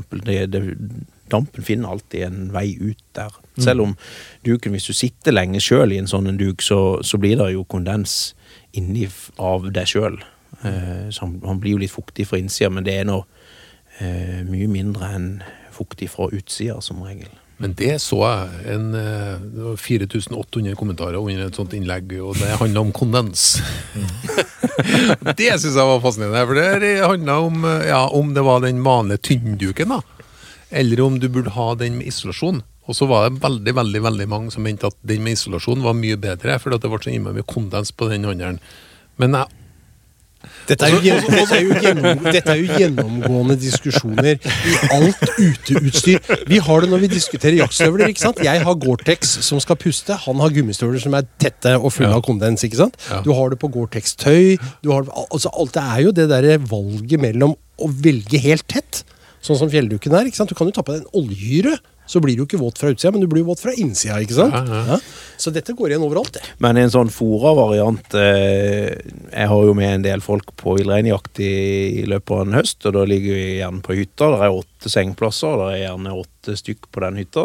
Dampen 1.33 1.67
finner 1.67 1.97
alltid 1.97 2.23
en 2.23 2.43
vei 2.55 2.69
ut 2.79 3.03
der. 3.17 3.35
Selv 3.59 3.83
om 3.83 3.95
duken, 4.47 4.77
hvis 4.77 4.87
du 4.87 4.95
sitter 4.95 5.35
lenge 5.35 5.63
sjøl 5.65 5.95
i 5.95 5.99
en 5.99 6.11
sånn 6.11 6.29
en 6.31 6.39
duk, 6.39 6.63
så, 6.63 7.01
så 7.03 7.19
blir 7.19 7.39
det 7.41 7.51
jo 7.55 7.65
kondens 7.67 8.37
inni 8.77 9.09
av 9.41 9.67
deg 9.73 9.91
sjøl. 9.91 10.21
Eh, 10.63 11.09
så 11.11 11.25
han, 11.25 11.39
han 11.45 11.59
blir 11.63 11.75
jo 11.75 11.81
litt 11.83 11.95
fuktig 11.95 12.29
fra 12.29 12.39
innsida, 12.39 12.71
men 12.71 12.87
det 12.87 13.01
er 13.01 13.09
nå 13.09 13.23
eh, 13.99 14.45
mye 14.47 14.69
mindre 14.71 15.11
enn 15.17 15.31
fuktig 15.75 16.13
fra 16.13 16.29
utsida, 16.33 16.79
som 16.85 17.03
regel. 17.05 17.33
Men 17.63 17.73
det 17.77 17.95
så 18.05 18.19
jeg. 18.21 18.63
En, 18.75 18.91
eh, 18.95 19.41
det 19.41 19.63
var 19.65 19.79
4800 19.81 20.77
kommentarer 20.77 21.17
under 21.17 21.47
et 21.47 21.57
sånt 21.57 21.73
innlegg, 21.77 22.13
og 22.21 22.37
det 22.37 22.59
handla 22.61 22.83
om 22.85 22.93
kondens. 22.97 23.63
det 25.41 25.49
syns 25.57 25.73
jeg 25.73 25.89
var 25.89 26.03
fascinerende, 26.05 26.45
for 26.51 26.83
det 26.83 26.93
handla 27.01 27.39
om 27.47 27.65
eh, 27.65 27.89
ja, 27.89 28.03
om 28.13 28.35
det 28.37 28.45
var 28.45 28.61
den 28.65 28.83
vanlige 28.85 29.25
tynnduken, 29.33 29.97
da. 29.97 30.03
Eller 30.69 31.01
om 31.01 31.17
du 31.23 31.31
burde 31.33 31.55
ha 31.57 31.71
den 31.81 31.97
med 32.01 32.11
isolasjon. 32.13 32.61
Og 32.87 32.95
så 32.95 33.09
var 33.09 33.25
det 33.27 33.41
veldig 33.43 33.73
veldig, 33.75 34.03
veldig 34.05 34.27
mange 34.31 34.53
som 34.55 34.63
mente 34.67 34.91
at 34.91 34.99
den 35.07 35.25
med 35.25 35.39
isolasjon 35.39 35.83
var 35.83 35.97
mye 35.97 36.19
bedre, 36.21 36.59
for 36.63 36.77
at 36.77 36.85
det 36.85 36.91
ble 36.93 37.01
så 37.03 37.15
innmari 37.15 37.41
mye 37.41 37.49
kondens 37.49 37.91
på 37.91 38.11
den 38.13 38.29
andre. 38.29 38.59
Men 39.17 39.39
jeg 39.41 39.66
Dette 40.67 40.89
er, 40.89 40.95
jo, 40.95 41.01
dette, 41.31 41.55
er 41.55 41.63
jo 41.63 41.77
gjennom, 41.83 42.25
dette 42.27 42.53
er 42.53 42.59
jo 42.59 42.79
gjennomgående 42.81 43.57
diskusjoner 43.61 44.33
i 44.35 44.77
alt 44.97 45.23
uteutstyr. 45.39 46.19
Vi 46.51 46.59
har 46.67 46.83
det 46.83 46.91
når 46.91 47.05
vi 47.05 47.11
diskuterer 47.13 47.59
jaktstøvler. 47.61 48.11
ikke 48.11 48.25
sant? 48.25 48.43
Jeg 48.43 48.65
har 48.67 48.79
Gore-Tex 48.83 49.37
som 49.47 49.61
skal 49.63 49.79
puste, 49.81 50.17
han 50.27 50.43
har 50.43 50.55
gummistøvler 50.57 51.03
som 51.03 51.15
er 51.19 51.29
tette 51.43 51.77
og 51.79 51.93
fulle 51.95 52.11
av 52.15 52.25
kondens. 52.27 52.65
ikke 52.67 52.81
sant? 52.83 52.99
Du 53.25 53.33
har 53.37 53.53
det 53.53 53.61
på 53.63 53.71
Gore-Tex-tøy. 53.75 54.57
du 54.83 54.91
har 54.93 55.07
altså 55.27 55.53
alt 55.55 55.77
Det 55.77 55.83
er 55.83 56.01
jo 56.07 56.15
det 56.17 56.29
derre 56.33 56.59
valget 56.59 57.21
mellom 57.21 57.55
å 57.77 57.91
velge 57.93 58.41
helt 58.41 58.67
tett, 58.71 59.05
sånn 59.45 59.59
som 59.61 59.71
fjellduken 59.71 60.15
er. 60.17 60.27
ikke 60.27 60.41
sant? 60.41 60.51
Du 60.51 60.59
kan 60.59 60.67
jo 60.67 60.75
ta 60.75 60.83
på 60.83 60.97
deg 60.97 61.05
en 61.05 61.23
oljehyre, 61.23 61.77
så 62.07 62.21
blir 62.23 62.37
du 62.39 62.45
ikke 62.47 62.61
våt 62.61 62.79
fra 62.79 62.91
utsida, 62.95 63.13
men 63.15 63.25
du 63.25 63.29
blir 63.31 63.45
våt 63.47 63.61
fra 63.63 63.75
innsida. 63.75 64.21
ikke 64.23 64.37
sant? 64.39 64.55
Ja, 64.55 64.65
ja. 64.67 64.97
Ja. 64.97 64.99
Så 65.37 65.51
dette 65.53 65.75
går 65.77 65.91
igjen 65.93 66.05
overalt. 66.07 66.33
det. 66.39 66.43
Men 66.65 66.79
en 66.81 66.93
sånn 66.93 67.11
fora-variant 67.13 68.15
eh, 68.17 68.95
Jeg 69.35 69.49
har 69.51 69.65
jo 69.69 69.75
med 69.77 69.91
en 69.99 70.07
del 70.07 70.23
folk 70.25 70.55
på 70.57 70.77
villreinjakt 70.79 71.41
i, 71.45 71.51
i 72.01 72.07
løpet 72.09 72.33
av 72.39 72.45
en 72.47 72.57
høst, 72.57 72.87
og 72.89 72.97
da 72.97 73.05
ligger 73.11 73.37
vi 73.37 73.59
gjerne 73.59 73.83
på 73.85 73.99
hytta. 73.99 74.31
Det 74.33 74.47
er 74.47 74.57
åtte 74.63 74.93
sengeplasser, 74.93 75.59
det 75.61 75.69
er 75.75 75.83
gjerne 75.89 76.15
åtte 76.23 76.57
stykk 76.63 76.89
på 76.95 77.05
den 77.05 77.21
hytta. 77.21 77.45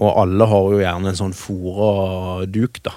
Og 0.00 0.10
alle 0.24 0.48
har 0.50 0.72
jo 0.74 0.82
gjerne 0.82 1.12
en 1.12 1.20
sånn 1.22 1.36
fora-duk, 1.36 2.82
da. 2.88 2.96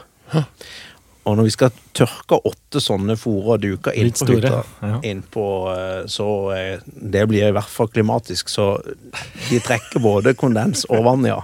Og 1.25 1.37
når 1.39 1.43
vi 1.47 1.51
skal 1.55 1.69
tørke 1.95 2.35
åtte 2.49 2.81
sånne 2.83 3.15
fora 3.17 3.55
duker 3.57 3.95
inn 3.95 4.09
på 4.11 4.25
hytta, 4.33 4.63
ja. 4.83 4.97
innpå, 5.07 5.43
eh, 5.71 6.01
så 6.11 6.25
eh, 6.51 6.79
det 6.85 7.21
blir 7.31 7.47
i 7.47 7.53
hvert 7.55 7.69
fall 7.71 7.87
klimatisk. 7.93 8.49
Så 8.51 8.65
de 9.49 9.59
trekker 9.63 10.03
både 10.03 10.33
kondens 10.35 10.83
og 10.89 11.05
vann, 11.07 11.23
ja. 11.29 11.37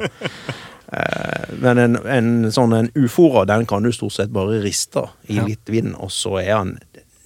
Eh, 0.91 1.55
Men 1.61 1.77
en, 1.77 1.95
en 2.09 2.29
sånn 2.51 2.73
en 2.75 2.91
ufòra, 2.97 3.45
den 3.47 3.65
kan 3.69 3.83
du 3.85 3.91
stort 3.95 4.15
sett 4.17 4.31
bare 4.35 4.59
riste 4.63 5.05
i 5.29 5.37
Ja. 5.39 5.45
litt 5.45 5.69
vind, 5.69 5.95
og 5.95 6.09
så 6.11 6.39
er 6.41 6.55
han 6.57 6.75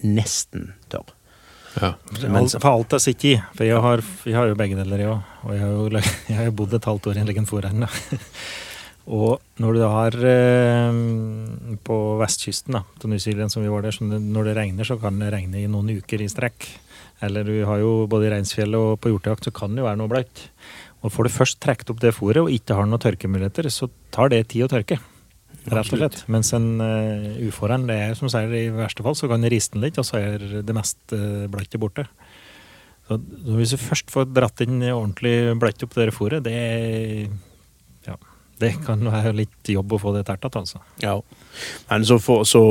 nesten 0.03 0.74
tørr. 0.91 1.10
ja. 1.81 1.93
Alt, 2.29 2.51
så- 2.51 2.60
for 2.62 2.69
alt 2.75 2.93
er 2.93 3.00
sitt 3.00 3.24
i. 3.25 3.38
For 3.55 3.63
jeg 3.65 3.81
har, 3.81 4.03
jeg 4.25 4.36
har 4.36 4.48
jo 4.51 4.55
begge 4.60 4.75
deler, 4.77 4.98
jeg 5.00 5.07
òg. 5.10 5.24
Og 5.45 5.53
jeg 5.55 5.62
har 5.63 5.69
jo 5.74 5.89
jeg 6.29 6.38
har 6.38 6.45
jo 6.51 6.51
bodd 6.51 6.74
et 6.77 6.86
halvt 6.86 7.07
år 7.07 7.17
i 7.17 7.19
en 7.25 7.33
egen 7.33 7.45
fòrhern. 7.50 7.88
Og 9.12 9.41
når 9.60 9.75
du 9.75 9.81
har 9.83 10.15
eh, 10.15 11.00
på 11.83 11.98
vestkysten 12.22 12.77
da, 12.77 12.83
til 13.01 13.12
New 13.12 13.19
Zealand, 13.19 13.51
som 13.51 13.63
vi 13.63 13.72
var 13.72 13.83
der, 13.83 13.91
så 13.91 14.07
det- 14.10 14.22
når 14.22 14.43
det 14.48 14.55
regner, 14.55 14.88
så 14.88 15.00
kan 15.00 15.19
det 15.19 15.33
regne 15.33 15.60
i 15.60 15.67
noen 15.67 15.91
uker 15.98 16.22
i 16.22 16.29
strekk. 16.31 16.67
Eller 17.22 17.43
du 17.43 17.65
har 17.65 17.79
jo 17.79 18.07
både 18.07 18.27
i 18.27 18.31
Reinsfjellet 18.31 18.75
og 18.79 19.00
på 19.01 19.12
hjortejakt, 19.12 19.43
så 19.43 19.53
kan 19.53 19.75
det 19.75 19.83
jo 19.83 19.88
være 19.89 20.00
noe 20.00 20.12
bløtt. 20.12 20.48
Og 21.03 21.12
får 21.12 21.24
du 21.27 21.29
først 21.36 21.60
trukket 21.60 21.89
opp 21.91 22.00
det 22.00 22.15
fôret 22.15 22.43
og 22.43 22.51
ikke 22.51 22.75
har 22.75 22.88
noen 22.88 23.00
tørkemuligheter, 23.00 23.67
så 23.69 23.89
tar 24.12 24.29
det 24.29 24.48
tid 24.48 24.63
å 24.63 24.72
tørke. 24.72 25.00
Rett 25.63 25.93
og 25.93 26.00
slett. 26.00 26.24
Mens 26.27 26.51
en 26.53 26.79
uh, 26.79 27.88
det 27.88 27.95
er 27.95 28.15
som 28.15 28.27
sier, 28.31 28.51
i 28.51 28.69
verste 28.72 29.03
fall 29.03 29.15
så 29.15 29.29
kan 29.31 29.41
du 29.41 29.48
riste 29.51 29.75
den 29.77 29.83
litt, 29.83 29.98
og 30.00 30.07
så 30.07 30.19
er 30.19 30.63
det 30.63 30.75
meste 30.75 31.15
uh, 31.15 31.48
bløtte 31.51 31.79
borte. 31.79 32.07
Så 33.07 33.19
så 33.19 33.55
hvis 33.60 33.72
du 33.72 33.77
først 33.77 34.12
får 34.12 34.31
dratt 34.31 34.62
inn 34.63 34.79
ordentlig 34.81 35.60
bløtt 35.60 35.83
opp 35.83 35.95
det 35.95 36.13
fôret, 36.15 36.43
det 36.43 36.55
ja, 36.55 37.27
det 38.63 38.74
kan 38.86 39.01
være 39.05 39.34
litt 39.38 39.70
jobb 39.74 39.96
å 39.96 40.00
få 40.01 40.13
det 40.15 40.25
tertet, 40.27 40.55
altså. 40.60 40.82
Ja. 41.03 41.17
Men 41.89 42.05
så 42.08 42.17
for, 42.24 42.48
så 42.50 42.63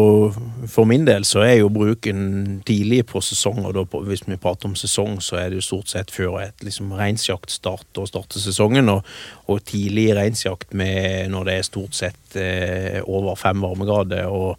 for 0.70 0.88
min 0.90 1.04
del 1.06 1.26
så 1.28 1.44
er 1.46 1.61
jo 1.61 1.70
bruken 1.72 2.61
tidlig 2.66 3.04
på 3.12 3.22
sesong, 3.22 3.62
og 3.68 3.76
da 3.76 3.84
på, 3.88 4.02
hvis 4.08 4.25
vi 4.26 4.40
prater 4.42 4.70
om 4.70 4.76
sesong, 4.78 5.20
så 5.22 5.38
er 5.38 5.50
det 5.50 5.61
jo 5.61 5.66
stort 5.68 5.92
sett 5.92 6.14
før 6.14 6.40
et 6.42 6.64
liksom 6.66 6.94
reinsjakt 6.99 7.54
starter 7.54 8.04
og 8.04 8.11
starter 8.11 8.42
sesongen, 8.42 8.90
og, 8.92 9.06
og 9.46 9.62
tidlig 9.68 10.11
reinsjakt 10.18 10.75
når 10.75 11.49
det 11.49 11.58
er 11.58 11.68
stort 11.68 11.99
sett 11.99 12.38
eh, 12.40 12.99
over 13.04 13.38
fem 13.38 13.62
varmegrader 13.62 14.32
og, 14.32 14.56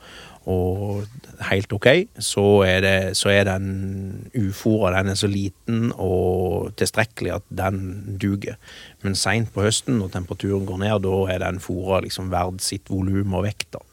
og 0.50 1.06
helt 1.48 1.72
ok, 1.74 1.88
så 2.20 2.46
er, 2.68 2.80
det, 2.84 2.96
så 3.18 3.32
er 3.32 3.46
den 3.48 3.68
ufora 4.36 4.92
den 4.98 5.14
er 5.14 5.20
så 5.20 5.30
liten 5.32 5.92
og 5.96 6.74
tilstrekkelig 6.80 7.36
at 7.38 7.46
den 7.48 8.18
duger. 8.20 8.58
Men 9.04 9.16
seint 9.16 9.54
på 9.54 9.64
høsten, 9.64 10.02
når 10.02 10.12
temperaturen 10.18 10.68
går 10.68 10.82
ned, 10.84 10.98
da 11.06 11.22
er 11.32 11.46
den 11.46 11.62
fora 11.64 12.02
liksom 12.04 12.32
verd 12.34 12.60
sitt 12.64 12.92
volum 12.92 13.38
og 13.40 13.48
vekt. 13.48 13.72
da. 13.78 13.84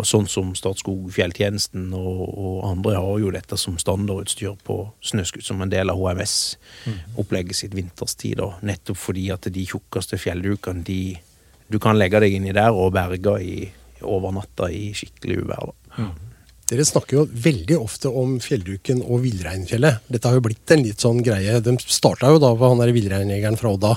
Og 0.00 0.08
sånn 0.08 0.24
som 0.30 0.54
Statskog 0.56 1.10
Fjelltjenesten 1.12 1.90
og, 1.94 2.22
og 2.32 2.54
andre 2.70 2.96
har 2.96 3.18
jo 3.20 3.32
dette 3.34 3.58
som 3.60 3.76
standardutstyr 3.78 4.56
på 4.64 4.78
snøskutt 5.04 5.44
som 5.46 5.60
en 5.62 5.72
del 5.72 5.92
av 5.92 6.00
HMS-opplegget 6.00 7.58
sitt 7.60 7.76
vinterstid. 7.76 8.40
da. 8.40 8.54
Nettopp 8.64 8.98
fordi 8.98 9.28
at 9.34 9.46
de 9.52 9.66
tjukkeste 9.68 10.18
fjelldukene 10.18 10.82
de, 10.88 11.02
du 11.68 11.78
kan 11.82 12.00
legge 12.00 12.22
deg 12.24 12.38
inni 12.38 12.56
der 12.56 12.72
og 12.72 12.94
berge 12.96 13.36
i, 13.44 13.68
over 14.08 14.34
natta 14.36 14.68
i 14.72 14.90
skikkelig 14.96 15.42
uvær. 15.44 15.72
da. 15.96 16.06
Dere 16.72 16.84
snakker 16.88 17.18
jo 17.18 17.22
veldig 17.28 17.76
ofte 17.82 18.08
om 18.08 18.38
fjellduken 18.40 19.02
og 19.04 19.24
villreinfjellet. 19.26 20.06
Dette 20.08 20.28
har 20.30 20.38
jo 20.38 20.44
blitt 20.46 20.70
en 20.72 20.84
litt 20.86 21.02
sånn 21.04 21.18
greie. 21.24 21.58
De 21.60 21.74
starta 21.84 22.30
jo 22.32 22.38
da 22.40 22.52
på 22.56 22.70
han 22.70 22.80
der 22.80 22.94
villreinjegeren 22.96 23.58
fra 23.60 23.74
Odda. 23.74 23.90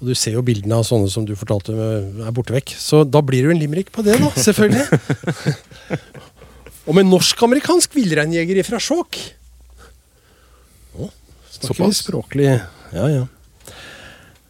Og 0.00 0.08
du 0.10 0.14
ser 0.18 0.34
jo 0.34 0.42
bildene 0.42 0.80
av 0.80 0.86
sånne 0.88 1.06
som 1.12 1.22
du 1.28 1.36
fortalte 1.38 1.70
er 1.76 2.32
borte 2.34 2.56
vekk. 2.56 2.72
Så 2.74 3.04
da 3.06 3.20
blir 3.22 3.44
det 3.44 3.52
jo 3.52 3.54
en 3.54 3.60
limerick 3.62 3.92
på 3.94 4.02
det, 4.02 4.16
da. 4.18 4.32
Selvfølgelig. 4.48 6.00
Om 6.90 6.98
en 6.98 7.12
norsk-amerikansk 7.12 7.94
villreinjeger 7.94 8.64
fra 8.66 8.80
Skjåk. 8.82 9.20
Snakker 10.96 11.68
vi 11.68 11.68
Såpass. 11.68 12.02
språklig 12.02 12.48
Ja, 12.48 13.06
ja. 13.12 13.26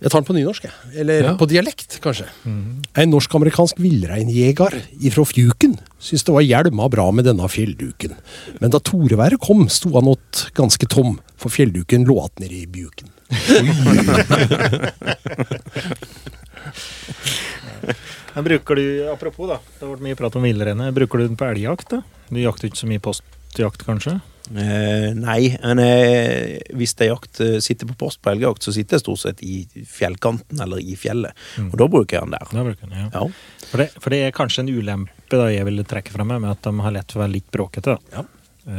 Jeg 0.03 0.11
tar 0.11 0.19
den 0.21 0.27
på 0.27 0.35
nynorsk, 0.35 0.65
jeg. 0.67 0.73
Eller 1.05 1.23
Ja. 1.23 1.35
på 1.39 1.47
dialekt, 1.47 2.01
kanskje. 2.03 2.27
En 2.45 3.11
norsk-amerikansk 3.13 3.79
villreinjeger 3.79 4.75
ifra 5.01 5.23
Fjuken 5.25 5.77
syntes 6.03 6.25
det 6.27 6.35
var 6.35 6.43
hjelma 6.43 6.89
bra 6.91 7.07
med 7.15 7.25
denne 7.25 7.47
fjellduken. 7.49 8.17
Men 8.61 8.71
da 8.75 8.79
toreværet 8.83 9.39
kom, 9.41 9.69
sto 9.71 9.93
han 9.95 10.09
åt 10.11 10.49
ganske 10.59 10.89
tom, 10.91 11.21
for 11.37 11.51
fjellduken 11.55 12.03
lå 12.05 12.19
att 12.25 12.39
nede 12.43 12.55
i 12.63 12.67
buken. 12.67 13.09
Men 18.35 18.45
bruker 18.45 18.75
du, 18.75 19.09
apropos 19.13 19.49
da, 19.51 19.59
det 19.79 19.85
har 19.85 19.93
vært 19.95 20.05
mye 20.07 20.17
prat 20.19 20.37
om 20.39 20.45
villreinet. 20.47 20.95
bruker 20.97 21.21
du 21.21 21.27
den 21.29 21.37
på 21.37 21.49
elgjakt 21.51 21.91
da? 21.93 22.01
Du 22.33 22.41
jakter 22.41 22.71
ikke 22.71 22.81
så 22.81 22.89
mye 22.89 23.03
postjakt 23.03 23.85
kanskje? 23.85 24.21
Eh, 24.53 25.09
nei, 25.17 25.55
men 25.63 25.81
eh, 25.81 26.59
hvis 26.77 26.93
jeg 26.99 27.09
jakt, 27.09 27.41
eh, 27.41 27.57
sitter 27.65 27.89
på 27.89 27.97
post 28.05 28.21
på 28.23 28.33
elgjakt, 28.35 28.65
så 28.67 28.75
sitter 28.75 28.99
jeg 28.99 29.05
stort 29.05 29.23
sett 29.23 29.43
i 29.47 29.63
fjellkanten 29.89 30.61
eller 30.61 30.83
i 30.83 30.97
fjellet. 30.99 31.37
Og 31.71 31.79
da 31.81 31.89
bruker 31.89 32.19
jeg 32.19 32.29
den 32.29 32.37
der. 32.37 32.53
Jeg 32.53 32.79
den, 32.83 32.95
ja. 32.99 33.09
Ja. 33.15 33.65
For 33.71 33.81
det, 33.81 33.89
for 33.97 34.13
det 34.13 34.21
er 34.27 34.37
kanskje 34.37 34.67
en 34.67 34.73
ulempe 34.73 35.41
da 35.41 35.49
jeg 35.49 35.65
ville 35.69 35.87
trekke 35.89 36.13
frem 36.13 36.35
med 36.35 36.51
at 36.51 36.65
de 36.67 36.85
har 36.85 36.97
lett 36.99 37.13
for 37.13 37.23
å 37.23 37.25
være 37.25 37.37
litt 37.39 37.51
bråkete. 37.55 37.97
Ja. 38.13 38.27
Eh, 38.63 38.73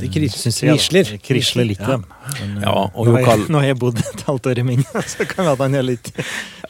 Det 0.00 0.08
jeg, 0.10 0.32
krisler. 0.34 1.04
Det 1.12 1.22
Krisler 1.22 1.64
litt, 1.68 1.78
Ja. 1.80 1.86
dem. 1.86 2.04
Men, 2.40 2.56
eh, 2.58 2.62
Ja, 2.64 2.72
og 2.72 2.90
nå, 2.94 3.04
jo 3.06 3.12
har 3.16 3.22
kall- 3.22 3.38
jeg, 3.44 3.48
nå 3.54 3.58
har 3.60 3.66
jeg 3.68 3.78
bodd 3.78 3.98
et 3.98 4.22
halvt 4.26 4.46
år 4.50 4.58
i 4.58 4.62
min, 4.66 4.82
så 5.14 5.26
kan 5.30 5.44
det 5.46 5.52
at 5.52 5.58
han 5.58 5.74
er 5.78 5.82
litt, 5.86 6.10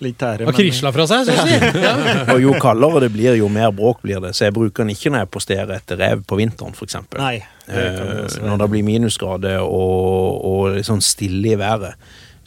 litt 0.05 0.19
tære. 0.21 0.45
Har 0.45 0.53
krisla 0.53 0.93
fra 0.93 1.07
seg, 1.07 1.25
så 1.25 1.33
å 1.33 1.47
si. 1.49 1.81
Ja. 1.81 1.95
Og 2.35 2.43
jo 2.45 2.53
kaldere 2.61 3.01
det 3.07 3.13
blir, 3.15 3.35
jo 3.41 3.49
mer 3.49 3.73
bråk 3.73 4.03
blir 4.05 4.21
det. 4.21 4.35
Så 4.37 4.45
jeg 4.45 4.53
bruker 4.55 4.85
den 4.85 4.93
ikke 4.93 5.11
når 5.15 5.25
jeg 5.25 5.31
posterer 5.31 5.75
etter 5.81 5.97
rev 5.97 6.23
på 6.29 6.37
vinteren, 6.37 6.75
f.eks. 6.77 6.95
Eh, 7.69 8.39
når 8.45 8.59
det 8.59 8.71
blir 8.71 8.85
minusgrader 8.85 9.61
og, 9.65 10.45
og 10.45 10.79
sånn 10.85 11.01
stille 11.05 11.55
i 11.55 11.57
været, 11.57 11.95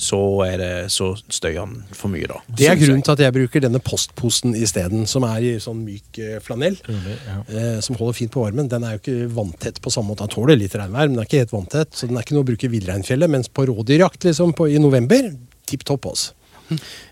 så, 0.01 0.17
er 0.48 0.58
det, 0.58 0.72
så 0.93 1.12
støyer 1.29 1.60
han 1.62 1.75
for 1.93 2.10
mye, 2.10 2.25
da. 2.29 2.39
Det 2.50 2.65
er 2.72 2.79
grunnen 2.79 3.03
til 3.05 3.13
at 3.13 3.22
jeg 3.22 3.36
bruker 3.36 3.62
denne 3.62 3.81
postposen 3.86 4.55
isteden, 4.58 5.05
som 5.10 5.25
er 5.27 5.46
i 5.46 5.53
sånn 5.62 5.84
myk 5.86 6.17
eh, 6.17 6.39
flanell. 6.41 6.79
Rolig, 6.88 7.17
ja. 7.27 7.38
Eh, 7.46 7.79
som 7.86 8.00
holder 8.00 8.17
fint 8.17 8.34
på 8.34 8.41
varmen. 8.41 8.70
Den 8.72 8.88
er 8.88 8.98
jo 8.98 9.01
ikke 9.03 9.29
vanntett 9.36 9.77
på 9.84 9.93
samme 9.93 10.10
måte. 10.12 10.25
Den 10.25 10.34
tåler 10.34 10.58
litt 10.58 10.74
regnvær, 10.74 11.05
men 11.05 11.20
den 11.20 11.24
er 11.24 11.29
ikke 11.29 11.43
helt 11.43 11.53
vanntett. 11.53 11.93
Så 11.93 12.10
den 12.10 12.17
er 12.17 12.25
ikke 12.25 12.38
noe 12.39 12.48
å 12.48 12.50
bruke 12.50 12.65
i 12.65 12.74
villreinfjellet. 12.74 13.31
Mens 13.31 13.51
på 13.53 13.67
rådyrjakt 13.70 14.25
liksom, 14.25 14.55
på, 14.58 14.72
i 14.74 14.81
november, 14.81 15.29
tipp 15.70 15.86
topp. 15.86 16.10
oss. 16.10 16.31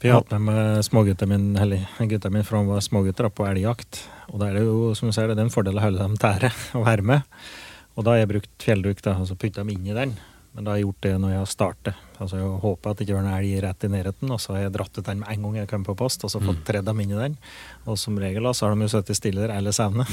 Vi 0.01 0.09
har 0.09 0.21
hatt 0.21 0.33
med 0.33 0.47
meg 0.47 0.83
smågutta 0.87 1.27
mine, 1.29 1.53
eller 1.61 2.09
gutta 2.09 2.31
mine 2.33 2.47
fra 2.47 2.63
de 2.63 2.71
var 2.71 2.83
smågutter 2.83 3.29
på 3.29 3.47
elgjakt. 3.51 4.03
Og 4.33 4.41
da 4.41 4.49
er 4.49 4.59
det 4.59 4.65
jo, 4.65 4.93
som 4.97 5.09
du 5.09 5.15
sier, 5.15 5.29
det 5.29 5.37
er 5.37 5.45
en 5.45 5.53
fordel 5.53 5.77
å 5.77 5.85
holde 5.85 6.01
dem 6.01 6.17
tære 6.19 6.51
og 6.79 6.85
være 6.87 7.05
med. 7.13 7.39
Og 7.99 8.05
da 8.07 8.15
har 8.15 8.23
jeg 8.23 8.33
brukt 8.33 8.53
fjellduk, 8.63 9.01
da, 9.05 9.17
altså 9.19 9.37
putta 9.37 9.61
dem 9.61 9.73
inn 9.75 9.89
i 9.91 9.97
den. 9.97 10.15
Men 10.55 10.65
da 10.65 10.73
har 10.73 10.79
jeg 10.79 10.87
gjort 10.87 11.03
det 11.05 11.17
når 11.21 11.35
jeg 11.35 11.43
har 11.43 11.51
startet. 11.53 12.05
Altså 12.19 12.39
Jeg 12.39 12.61
håper 12.63 12.91
at 12.91 12.99
det 12.99 13.07
ikke 13.07 13.17
var 13.17 13.25
en 13.25 13.33
elg 13.37 13.63
rett 13.63 13.87
i 13.87 13.91
nærheten, 13.93 14.31
og 14.35 14.39
så 14.43 14.55
har 14.55 14.65
jeg 14.65 14.75
dratt 14.75 14.99
ut 14.99 15.07
den 15.07 15.23
med 15.23 15.31
en 15.31 15.47
gang 15.47 15.59
jeg 15.61 15.71
kom 15.71 15.87
på 15.87 15.97
post, 15.99 16.23
og 16.27 16.31
så 16.33 16.43
fått 16.43 16.65
tredd 16.67 16.87
dem 16.87 17.03
inn 17.03 17.15
i 17.15 17.19
den. 17.19 17.35
Og 17.87 17.99
som 17.99 18.19
regel 18.19 18.47
da, 18.47 18.53
så 18.53 18.67
har 18.67 18.75
de 18.75 18.87
jo 18.87 18.91
sittet 18.91 19.19
stille 19.19 19.45
der 19.45 19.55
eller 19.55 19.75
sovnet. 19.75 20.11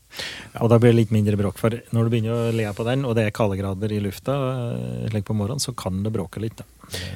og 0.62 0.70
da 0.70 0.78
blir 0.78 0.94
det 0.94 0.98
litt 1.00 1.14
mindre 1.14 1.38
bråk. 1.38 1.58
For 1.60 1.74
når 1.94 2.06
du 2.06 2.12
begynner 2.14 2.36
å 2.36 2.54
le 2.54 2.66
på 2.76 2.86
den, 2.86 3.04
og 3.06 3.16
det 3.18 3.26
er 3.26 3.34
kaldegrader 3.34 3.94
i 3.94 4.00
lufta 4.02 4.36
eh, 4.50 5.10
slik 5.10 5.26
på 5.26 5.36
morgenen, 5.38 5.62
så 5.62 5.74
kan 5.74 6.02
det 6.06 6.14
bråke 6.14 6.42
litt. 6.42 6.62
da. 6.62 6.66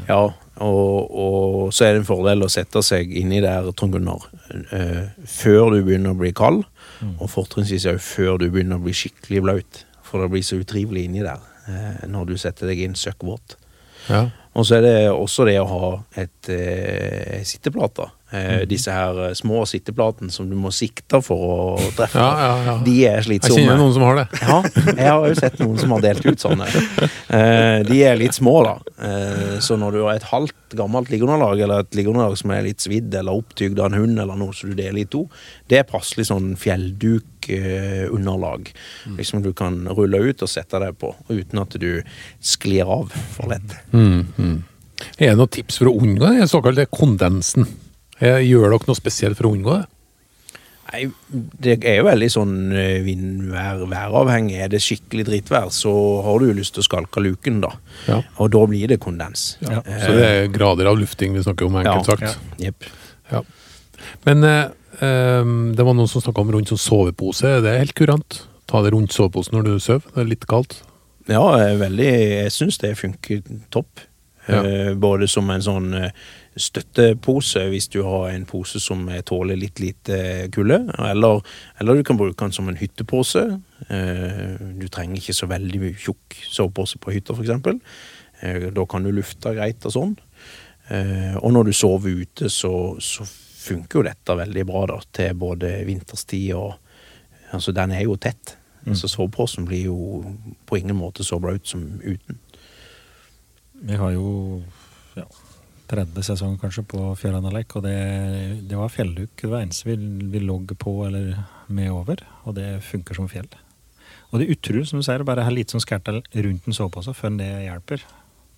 Ja, 0.09 0.21
og, 0.63 1.11
og 1.11 1.73
så 1.75 1.87
er 1.87 1.95
det 1.95 2.03
en 2.03 2.11
fordel 2.11 2.47
å 2.47 2.51
sette 2.53 2.83
seg 2.87 3.11
inni 3.19 3.41
der, 3.43 3.71
Trond 3.75 3.97
Gunnar, 3.97 4.29
uh, 4.71 5.03
før 5.27 5.75
du 5.75 5.81
begynner 5.83 6.15
å 6.15 6.21
bli 6.21 6.31
kald, 6.37 6.63
og 7.19 7.27
fortrinnsvis 7.29 7.89
òg 7.91 7.99
før 8.01 8.39
du 8.41 8.47
begynner 8.49 8.79
å 8.79 8.85
bli 8.85 8.95
skikkelig 8.97 9.43
blaut. 9.45 9.83
For 10.07 10.23
det 10.23 10.31
blir 10.31 10.45
så 10.47 10.61
utrivelig 10.61 11.09
inni 11.09 11.25
der 11.25 11.43
uh, 11.43 12.05
når 12.11 12.31
du 12.31 12.37
setter 12.41 12.71
deg 12.71 12.85
inn 12.87 12.95
søkkvåt. 12.99 13.59
Ja. 14.09 14.27
Og 14.55 14.67
så 14.69 14.77
er 14.79 14.85
det 14.85 14.99
også 15.11 15.49
det 15.49 15.57
å 15.59 15.67
ha 15.67 15.89
et 16.23 16.49
eh, 16.55 17.41
sitteplater. 17.43 18.13
Eh, 18.35 18.61
Disse 18.71 18.93
her 18.95 19.19
eh, 19.27 19.33
små 19.35 19.65
sitteplatene 19.67 20.31
som 20.31 20.47
du 20.47 20.55
må 20.59 20.71
sikte 20.75 21.19
for 21.27 21.43
å 21.43 21.89
treffe. 21.97 22.23
Ja, 22.23 22.29
ja, 22.39 22.53
ja. 22.69 22.75
De 22.87 22.95
er 23.11 23.27
slitsomme. 23.27 23.59
Jeg 23.59 23.67
kjenner 23.67 23.81
noen 23.83 23.97
som 23.97 24.05
har 24.07 24.21
det. 24.21 24.27
Ja, 24.45 24.61
jeg 24.95 25.11
har 25.11 25.27
jo 25.27 25.39
sett 25.41 25.59
noen 25.59 25.81
som 25.83 25.97
har 25.97 26.05
delt 26.07 26.29
ut 26.29 26.45
sånne. 26.47 26.69
Eh, 26.71 27.81
de 27.89 27.99
er 28.07 28.21
litt 28.21 28.39
små, 28.39 28.55
da. 28.67 28.77
Eh, 29.09 29.57
så 29.65 29.75
når 29.81 29.99
du 29.99 30.01
har 30.05 30.21
et 30.21 30.29
halvt 30.31 30.79
gammelt 30.79 31.11
liggeunderlag, 31.11 31.65
eller 31.67 31.83
et 31.83 31.99
liggeunderlag 31.99 32.39
som 32.39 32.55
er 32.55 32.63
litt 32.69 32.87
svidd 32.87 33.11
eller 33.19 33.35
opptygd 33.43 33.83
av 33.83 33.91
en 33.91 34.05
hund, 34.05 34.23
eller 34.23 34.39
noe 34.39 34.55
som 34.55 34.71
du 34.71 34.79
deler 34.79 35.03
i 35.03 35.09
to, 35.11 35.25
det 35.71 35.83
er 35.83 35.91
passelig 35.91 36.29
sånn 36.31 36.55
fjelldukunderlag. 37.45 38.71
Liksom 39.19 39.43
du 39.45 39.53
kan 39.57 39.83
rulle 39.89 40.21
ut 40.31 40.43
og 40.45 40.49
sette 40.51 40.81
deg 40.83 40.97
på, 41.01 41.15
uten 41.29 41.63
at 41.63 41.77
du 41.81 42.03
sklir 42.45 42.89
av 42.91 43.11
for 43.37 43.51
lett. 43.53 43.75
Mm, 43.93 44.27
mm. 44.39 44.63
Er 45.19 45.33
det 45.35 45.39
noen 45.41 45.51
tips 45.53 45.79
for 45.81 45.91
å 45.91 45.97
unngå 46.01 46.31
den 46.39 46.49
såkalte 46.51 46.87
kondensen? 46.91 47.67
Eh, 48.21 48.41
Gjør 48.47 48.71
dere 48.71 48.87
noe 48.89 48.97
spesielt 48.99 49.37
for 49.39 49.51
å 49.51 49.57
unngå 49.57 49.75
det? 49.81 49.89
Nei, 50.93 51.07
det 51.65 51.79
er 51.89 51.97
jo 51.99 52.05
veldig 52.07 52.29
sånn 52.31 52.53
eh, 52.77 53.01
vindvær, 53.03 53.81
væravhengig. 53.91 54.61
Er 54.63 54.69
det 54.71 54.83
skikkelig 54.85 55.25
drittvær, 55.27 55.71
så 55.75 55.91
har 56.23 56.39
du 56.39 56.47
jo 56.51 56.55
lyst 56.61 56.77
til 56.77 56.85
å 56.85 56.87
skalke 56.87 57.23
luken, 57.25 57.59
da. 57.65 57.73
Ja. 58.07 58.21
Og 58.39 58.53
da 58.55 58.61
blir 58.71 58.93
det 58.93 59.01
kondens. 59.03 59.57
Ja. 59.65 59.81
Så 59.83 60.13
det 60.15 60.29
er 60.29 60.53
grader 60.55 60.93
av 60.93 61.01
lufting 61.01 61.35
vi 61.35 61.43
snakker 61.43 61.67
om, 61.67 61.81
enkelt 61.81 62.07
Ja. 62.07 62.31
sagt. 62.31 62.39
Ja. 63.33 63.43
Men 64.29 64.45
eh, 64.45 64.69
eh, 65.01 65.53
det 65.75 65.87
var 65.87 65.97
noen 65.97 66.11
som 66.11 66.23
snakka 66.25 66.45
om 66.45 66.53
rundt 66.55 66.73
som 66.73 66.81
sovepose. 66.81 67.59
Det 67.65 67.71
er 67.71 67.83
helt 67.83 67.97
kurant. 67.99 68.45
Ta 68.71 68.81
det 68.85 68.95
rundt 68.95 69.13
soveposen 69.13 69.59
når 69.59 69.67
du 69.67 69.77
sover. 69.79 70.07
Det 70.15 70.23
er 70.23 70.33
litt 70.33 70.49
kaldt. 70.51 70.81
Ja, 71.29 71.45
veldig 71.81 72.09
Jeg 72.09 72.53
syns 72.53 72.79
det 72.83 72.97
funker 73.01 73.41
topp. 73.73 74.03
Ja. 74.47 74.61
Eh, 74.61 74.95
både 74.95 75.25
som 75.31 75.49
en 75.51 75.63
sånn 75.65 75.95
eh, 75.97 76.11
støttepose 76.61 77.63
hvis 77.73 77.89
du 77.95 78.03
har 78.05 78.29
en 78.29 78.45
pose 78.49 78.81
som 78.83 79.07
tåler 79.25 79.57
litt 79.57 79.81
lite 79.81 80.51
kulde. 80.53 80.83
Eller, 81.01 81.41
eller 81.81 81.97
du 81.97 82.05
kan 82.05 82.21
bruke 82.21 82.37
den 82.45 82.53
som 82.53 82.69
en 82.69 82.79
hyttepose. 82.81 83.47
Eh, 83.89 84.53
du 84.81 84.87
trenger 84.93 85.21
ikke 85.21 85.37
så 85.37 85.49
veldig 85.51 85.81
mye 85.87 85.97
tjukk 85.97 86.37
sovepose 86.45 87.01
på 87.01 87.17
hytta, 87.17 87.37
f.eks. 87.37 87.81
Eh, 88.45 88.69
da 88.77 88.87
kan 88.91 89.07
du 89.07 89.13
lufte 89.17 89.55
greit 89.57 89.85
og 89.89 89.97
sånn. 89.97 90.15
Og 91.41 91.49
når 91.49 91.71
du 91.71 91.73
sover 91.73 92.19
ute, 92.21 92.51
så, 92.53 92.71
så 93.01 93.25
funker 93.65 94.01
jo 94.01 94.07
dette 94.07 94.37
veldig 94.45 94.65
bra 94.69 94.87
da, 94.93 94.99
til 95.15 95.39
både 95.39 95.77
vinterstid 95.89 96.51
og 96.59 96.81
Altså, 97.55 97.71
den 97.71 97.93
er 97.95 98.01
jo 98.03 98.17
tett. 98.19 98.57
Så 98.99 99.09
soveposen 99.09 99.65
blir 99.65 99.87
jo 99.87 99.97
på 100.67 100.77
ingen 100.77 100.97
måte 100.99 101.25
så 101.25 101.39
blaut 101.41 101.69
som 101.69 101.85
uten. 102.03 102.41
Vi 103.85 103.97
har 104.01 104.11
jo 104.13 104.63
ja, 105.17 105.25
30 105.89 106.27
sesong 106.27 106.57
kanskje 106.61 106.85
på 106.89 107.01
Fjøranalek, 107.21 107.77
og 107.79 107.87
det, 107.87 107.97
det 108.69 108.77
var 108.77 108.93
fjellduk. 108.93 109.33
Det 109.41 109.51
var 109.51 109.65
eneste 109.65 109.89
vi, 109.89 109.97
vi 110.33 110.43
lå 110.45 110.59
på 110.77 110.95
eller 111.07 111.33
med 111.69 111.93
over, 111.93 112.21
og 112.45 112.57
det 112.59 112.83
funker 112.85 113.17
som 113.17 113.29
fjell. 113.31 113.49
Og 114.31 114.41
det 114.41 114.49
er 114.49 114.57
utrolig, 114.57 114.89
som 114.91 115.01
du 115.01 115.07
sier, 115.07 115.23
å 115.23 115.29
bare 115.29 115.47
ha 115.47 115.53
litt 115.53 115.73
sånn 115.73 115.85
skærtel 115.85 116.21
rundt 116.35 116.69
en 116.69 116.77
sovepose 116.77 117.15
før 117.17 117.39
det 117.39 117.51
hjelper. 117.69 118.05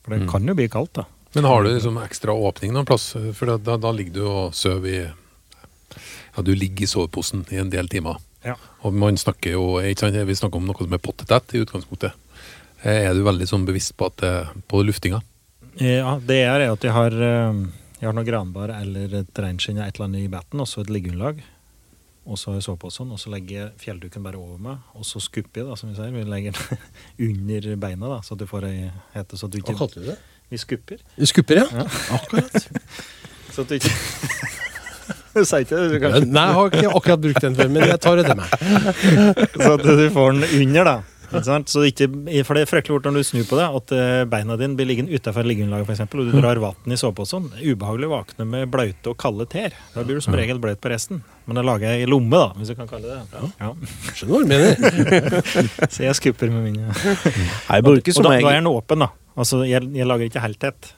For 0.03 0.15
det 0.15 0.31
kan 0.31 0.47
jo 0.47 0.55
bli 0.59 0.71
kaldt, 0.73 0.95
da. 0.99 1.07
Men 1.35 1.45
har 1.45 1.63
du 1.65 1.71
liksom 1.75 1.99
ekstra 2.01 2.33
åpning 2.33 2.73
noen 2.73 2.87
plass? 2.89 3.11
For 3.37 3.47
da, 3.51 3.57
da, 3.59 3.77
da 3.77 3.91
ligger 3.93 4.15
du 4.15 4.23
og 4.27 4.55
sover 4.57 4.89
i 4.93 5.01
Ja, 6.37 6.43
du 6.45 6.53
ligger 6.55 6.85
i 6.85 6.89
soveposen 6.91 7.45
i 7.53 7.57
en 7.61 7.71
del 7.73 7.89
timer. 7.89 8.21
Ja. 8.45 8.55
Og 8.87 8.95
man 8.95 9.17
snakker 9.19 9.57
jo 9.57 9.65
ikke 9.81 10.07
sant, 10.07 10.17
Vi 10.29 10.37
snakker 10.39 10.61
om 10.61 10.69
noe 10.69 10.79
som 10.79 10.93
er 10.95 11.03
pottetett 11.03 11.55
i 11.57 11.63
utgangspunktet. 11.65 12.13
Eh, 12.83 13.09
Er 13.09 13.15
du 13.15 13.25
veldig 13.27 13.49
sånn 13.49 13.67
bevisst 13.67 13.97
på, 13.97 14.07
at 14.13 14.17
det, 14.23 14.33
på 14.69 14.83
luftinga? 14.85 15.23
Ja, 15.81 16.17
det 16.23 16.39
jeg 16.41 16.49
er, 16.53 16.71
at 16.73 16.85
jeg 16.85 16.93
har, 16.95 17.13
eh, 17.13 17.65
jeg 18.01 18.07
har 18.09 18.17
noe 18.17 18.25
granbar 18.29 18.73
eller 18.77 19.21
et 19.23 19.35
reinskinn 19.43 19.77
eller 19.77 19.89
et 19.91 19.97
eller 19.99 20.09
annet 20.09 20.25
i 20.29 20.33
batten, 20.33 20.61
og 20.63 20.69
så 20.71 20.85
et 20.85 20.93
liggeunderlag. 20.93 21.43
Og 22.27 22.39
så 22.39 22.51
har 22.51 22.57
jeg 22.59 22.67
soveposen, 22.67 23.11
og 23.15 23.21
så 23.23 23.31
legger 23.31 23.57
jeg 23.61 23.75
fjellduken 23.85 24.25
bare 24.25 24.39
over 24.41 24.59
meg, 24.59 24.79
og 24.99 25.05
så 25.07 25.21
skupper 25.23 25.61
jeg, 25.63 25.69
da, 25.69 25.77
som 25.79 25.91
vi 25.93 25.99
sier. 25.99 26.11
Vi 26.15 26.25
legger 26.27 26.57
den 26.59 26.81
under 27.29 27.77
beina, 27.85 28.09
da, 28.17 28.23
så 28.27 28.35
at 28.35 28.41
du 28.43 28.49
får 28.51 28.67
ei 28.71 28.89
hete. 29.15 29.39
Så 29.39 29.47
at 29.47 29.55
du 29.55 29.61
Hva 29.63 29.77
kalte 29.79 30.03
du 30.03 30.09
det? 30.11 30.17
Vi 30.53 30.61
skupper. 30.63 31.01
Skupper, 31.27 31.63
ja. 31.63 31.67
Ja. 31.73 31.87
Akkurat. 32.17 32.69
Så 33.55 33.65
at 33.65 33.73
du 33.73 33.79
ikke 33.79 33.91
Du 35.37 35.45
sa 35.45 35.61
ikke 35.61 35.77
det, 35.77 35.89
du 35.93 35.99
kanskje. 36.01 36.29
Nei, 36.33 36.47
jeg 36.49 36.57
har 36.57 36.71
ikke 36.71 36.93
akkurat 36.97 37.21
brukt 37.27 37.43
den 37.45 37.57
før, 37.59 37.69
men 37.69 37.85
jeg 37.91 38.01
tar 38.01 38.17
det 38.17 38.25
til 38.25 38.39
meg. 38.39 38.55
Så 39.67 39.75
at 39.75 39.85
du 39.85 40.07
får 40.15 40.33
den 40.33 40.47
under, 40.63 40.89
da. 40.89 40.97
Så 41.67 41.83
ikke, 41.85 42.07
for 42.47 42.57
det 42.57 42.63
er 42.63 42.71
fryktelig 42.71 42.95
fort 42.95 43.09
når 43.11 43.19
du 43.19 43.27
snur 43.27 43.45
på 43.51 43.59
det, 43.59 43.67
at 43.79 43.95
eh, 43.99 44.23
beina 44.33 44.57
dine 44.57 44.79
blir 44.79 44.89
liggende 44.89 45.13
utafor 45.13 45.45
liggeunderlaget, 45.45 45.91
f.eks., 45.91 46.15
og 46.15 46.31
du 46.31 46.39
drar 46.39 46.61
vann 46.63 46.95
i 46.95 46.97
soveposen. 46.97 47.51
Er 47.59 47.75
Ubehagelig 47.75 48.09
å 48.09 48.15
våkne 48.15 48.47
med 48.49 48.71
blaute 48.73 49.13
og 49.13 49.19
kalde 49.21 49.45
tær. 49.51 49.77
Da 49.93 50.07
blir 50.07 50.17
du 50.17 50.25
som 50.25 50.37
regel 50.39 50.63
bløt 50.63 50.81
på 50.81 50.93
resten. 50.95 51.21
Men 51.47 51.61
det 51.61 51.63
lager 51.67 51.93
jeg 51.93 52.07
i 52.07 52.09
lomme, 52.11 52.39
da, 52.41 52.49
hvis 52.59 52.73
du 52.73 52.79
kan 52.79 52.89
kalle 52.91 53.07
det 53.07 53.21
det. 53.31 53.51
Ja. 53.61 53.69
Skjønner 54.17 54.33
hva 54.33 54.41
du 54.43 54.49
mener. 54.51 55.91
Så 55.95 56.03
jeg 56.03 56.19
skupper 56.19 56.51
med 56.51 56.73
mine. 56.73 56.91
Jeg 56.91 57.87
bruker 57.87 58.11
Og 58.11 58.19
som 58.19 58.27
da, 58.27 58.35
da 58.35 58.51
er 58.51 58.59
den 58.59 58.71
åpen, 58.73 59.05
da. 59.05 59.13
Altså, 59.37 59.61
jeg, 59.69 59.85
jeg 59.93 60.09
lager 60.09 60.31
ikke 60.31 60.41
helt 60.41 60.59
tett. 60.63 60.89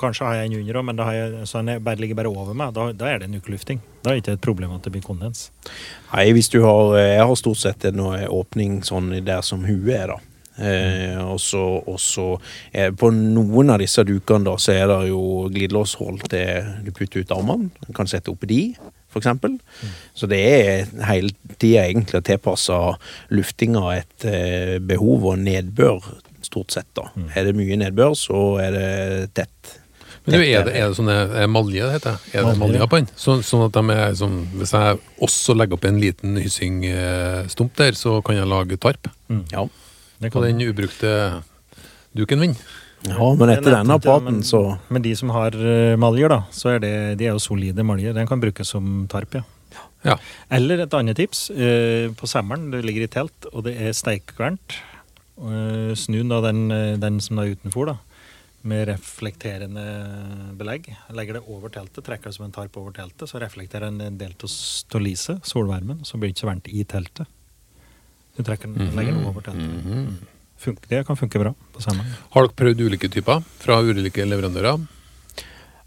Kanskje 0.00 0.24
har 0.24 0.38
jeg 0.38 0.48
en 0.48 0.56
under 0.62 0.78
òg, 0.80 0.86
men 0.88 0.98
da 0.98 1.06
har 1.06 1.18
jeg, 1.18 1.42
så 1.50 1.60
den 1.60 1.84
bare 1.84 2.00
ligger 2.00 2.16
bare 2.16 2.30
over 2.32 2.56
meg. 2.56 2.72
Da, 2.74 2.88
da 2.96 3.10
er 3.10 3.20
det 3.20 3.28
en 3.28 3.36
ukelufting. 3.36 3.82
Da 4.00 4.10
er 4.10 4.16
det 4.16 4.22
ikke 4.24 4.38
et 4.38 4.46
problem 4.46 4.72
at 4.74 4.88
det 4.88 4.94
blir 4.94 5.04
kondens. 5.04 5.50
Nei, 6.14 6.30
hvis 6.34 6.48
du 6.50 6.62
har 6.64 6.96
Jeg 6.96 7.26
har 7.28 7.36
stort 7.38 7.60
sett 7.60 7.84
en 7.90 8.00
åpning 8.00 8.80
sånn 8.88 9.12
der 9.26 9.44
som 9.46 9.68
huet 9.68 9.94
er, 9.94 10.14
da. 10.14 10.18
Eh, 10.58 11.18
og 11.22 11.38
så, 11.38 11.60
og 11.86 12.00
så 12.02 12.24
eh, 12.72 12.88
På 12.90 13.12
noen 13.14 13.68
av 13.70 13.78
disse 13.78 14.02
dukene 14.02 14.42
da, 14.48 14.56
så 14.58 14.72
er 14.74 14.88
det 14.90 15.12
jo 15.12 15.20
glidelåshold 15.54 16.24
til 16.32 16.72
du 16.82 16.90
putter 16.96 17.22
ut 17.22 17.34
armene. 17.36 17.68
Du 17.84 17.92
kan 17.94 18.10
sette 18.10 18.32
oppi 18.32 18.48
de, 18.50 18.62
for 19.08 19.20
eksempel. 19.22 19.58
Så 20.14 20.28
det 20.30 20.38
er 20.44 20.86
hele 21.08 21.30
tida 21.58 21.86
egentlig 21.88 22.20
å 22.20 22.24
tilpasse 22.28 22.78
luftinga 23.34 23.82
et 23.96 24.24
eh, 24.28 24.78
behov 24.84 25.24
og 25.32 25.38
nedbør, 25.42 26.04
stort 26.44 26.72
sett. 26.76 26.88
da. 26.96 27.08
Er 27.34 27.48
det 27.48 27.56
mye 27.58 27.76
nedbør, 27.80 28.14
så 28.16 28.42
er 28.62 28.70
det 28.76 28.88
tett. 29.34 29.74
Men 30.28 30.34
du, 30.36 30.44
er 30.44 30.64
det, 30.66 30.74
er 30.76 30.90
det 30.90 30.96
sånne 30.98 31.14
er 31.40 31.46
malje 31.48 31.86
det 31.86 31.92
heter? 31.94 32.16
Er 32.36 32.44
det 32.44 32.58
Malje, 32.60 32.84
på 32.92 32.98
den? 33.00 33.06
Så, 33.16 33.38
sånn 33.48 33.62
at 33.64 33.72
de 33.72 33.94
er 33.94 34.10
sånn 34.18 34.34
Hvis 34.60 34.74
jeg 34.76 34.98
også 35.24 35.54
legger 35.56 35.78
opp 35.78 35.86
en 35.88 36.00
liten 36.02 36.36
hyssyngstump 36.36 37.72
der, 37.80 37.96
så 37.96 38.18
kan 38.26 38.36
jeg 38.36 38.48
lage 38.50 38.76
tarp 38.82 39.08
Ja. 39.52 39.64
Det 40.20 40.28
på 40.32 40.40
kan- 40.42 40.48
den 40.50 40.60
ubrukte 40.68 41.42
duken 42.16 42.40
min. 42.42 42.56
Ja, 43.06 43.34
men 43.38 43.48
etter 43.52 43.70
er 43.70 43.84
denne 43.84 44.22
men- 44.24 44.42
så 44.42 44.78
Men 44.90 45.02
de 45.02 45.14
som 45.16 45.30
har 45.30 45.50
eh, 45.54 45.96
maljer, 45.96 46.28
da, 46.28 46.40
så 46.50 46.74
er 46.74 46.78
det, 46.80 47.18
de 47.18 47.26
er 47.26 47.32
jo 47.36 47.38
solide 47.38 47.84
maljer. 47.84 48.12
Den 48.14 48.26
kan 48.26 48.40
brukes 48.40 48.68
som 48.68 49.06
tarp, 49.08 49.34
ja. 49.34 49.42
Ja. 50.04 50.16
Eller 50.50 50.80
et 50.84 50.94
annet 50.94 51.16
tips. 51.16 51.50
eh, 51.50 52.08
På 52.14 52.26
sommeren, 52.26 52.70
du 52.70 52.80
ligger 52.82 53.02
i 53.02 53.08
telt, 53.08 53.46
og 53.52 53.64
det 53.64 53.76
er 53.80 53.90
steikvarmt. 53.92 54.76
eh, 55.38 55.94
Snu 55.94 56.22
da 56.28 56.40
den, 56.40 56.68
den 57.00 57.20
som 57.20 57.38
er 57.38 57.54
utenfor, 57.54 57.86
da. 57.86 57.96
Med 58.64 58.88
reflekterende 58.88 60.56
belegg. 60.58 60.88
Legger 61.14 61.34
det 61.38 61.42
over 61.48 61.68
teltet, 61.70 62.02
trekker 62.04 62.24
det 62.24 62.34
som 62.34 62.44
en 62.46 62.52
tarp 62.52 62.76
over 62.76 62.90
teltet, 62.92 63.28
så 63.30 63.38
reflekterer 63.40 63.86
den 63.90 64.00
en 64.00 64.18
del 64.18 64.34
av 64.34 65.00
lyset, 65.00 65.40
solvarmen, 65.46 66.00
så 66.04 66.18
blir 66.18 66.28
det 66.32 66.34
ikke 66.36 66.42
så 66.46 66.50
varmt 66.50 66.68
i 66.74 66.84
teltet. 66.84 67.26
Du 68.36 68.42
trekker 68.42 68.66
den, 68.74 68.90
legger 68.96 69.14
den 69.14 69.24
over 69.26 69.40
teltet. 69.40 69.84
Mhm. 69.84 70.16
Funk, 70.58 70.80
det 70.90 71.04
kan 71.06 71.16
funke 71.18 71.38
bra 71.38 71.52
på 71.74 71.82
samme. 71.84 72.02
Har 72.34 72.46
dere 72.48 72.56
prøvd 72.58 72.80
ulike 72.88 73.08
typer 73.14 73.44
fra 73.62 73.76
ulike 73.86 74.24
leverandører? 74.26 74.80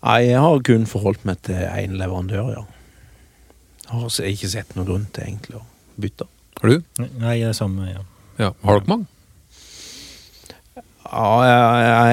Nei, 0.01 0.19
jeg 0.29 0.39
har 0.41 0.61
kun 0.65 0.85
forholdt 0.89 1.25
meg 1.27 1.41
til 1.45 1.59
én 1.67 1.97
leverandør, 1.99 2.53
ja. 2.55 2.63
Har 3.91 4.07
ikke 4.31 4.47
sett 4.49 4.71
noen 4.77 4.87
grunn 4.87 5.07
til 5.13 5.27
egentlig 5.27 5.59
å 5.59 5.65
bytte. 6.01 6.25
Har 6.61 6.71
du? 6.71 6.77
Nei, 7.19 7.35
jeg 7.41 7.49
er 7.51 7.57
samme, 7.57 7.89
ja. 7.91 8.05
Ja. 8.39 8.53
Har 8.63 8.79
dere 8.79 8.89
mange? 8.93 9.09
Ja, 11.11 11.27
jeg, 11.43 11.57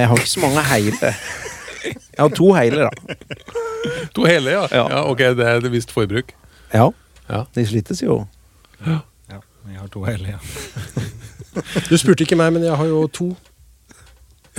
jeg 0.02 0.08
har 0.10 0.18
ikke 0.18 0.32
så 0.34 0.42
mange 0.42 0.64
hele. 0.72 1.12
Jeg 1.86 2.18
har 2.24 2.32
to 2.34 2.48
hele, 2.58 2.88
da. 2.88 2.90
To 4.18 4.24
hele, 4.26 4.50
ja. 4.56 4.64
Ja. 4.74 4.84
ja. 4.96 5.04
ok, 5.06 5.22
det 5.38 5.46
er 5.46 5.60
et 5.62 5.70
visst 5.72 5.94
forbruk. 5.94 6.34
Ja, 6.74 6.90
Ja. 7.28 7.44
de 7.54 7.64
slites 7.68 8.02
jo. 8.02 8.24
ja. 8.82 8.98
Jeg 9.68 9.76
har 9.82 9.88
to 9.92 10.00
hele, 10.08 10.34
ja. 10.34 10.38
Du 11.88 11.94
spurte 12.00 12.24
ikke 12.26 12.36
meg, 12.38 12.52
men 12.56 12.66
jeg 12.66 12.76
har 12.76 12.88
jo 12.90 13.06
to. 13.12 13.28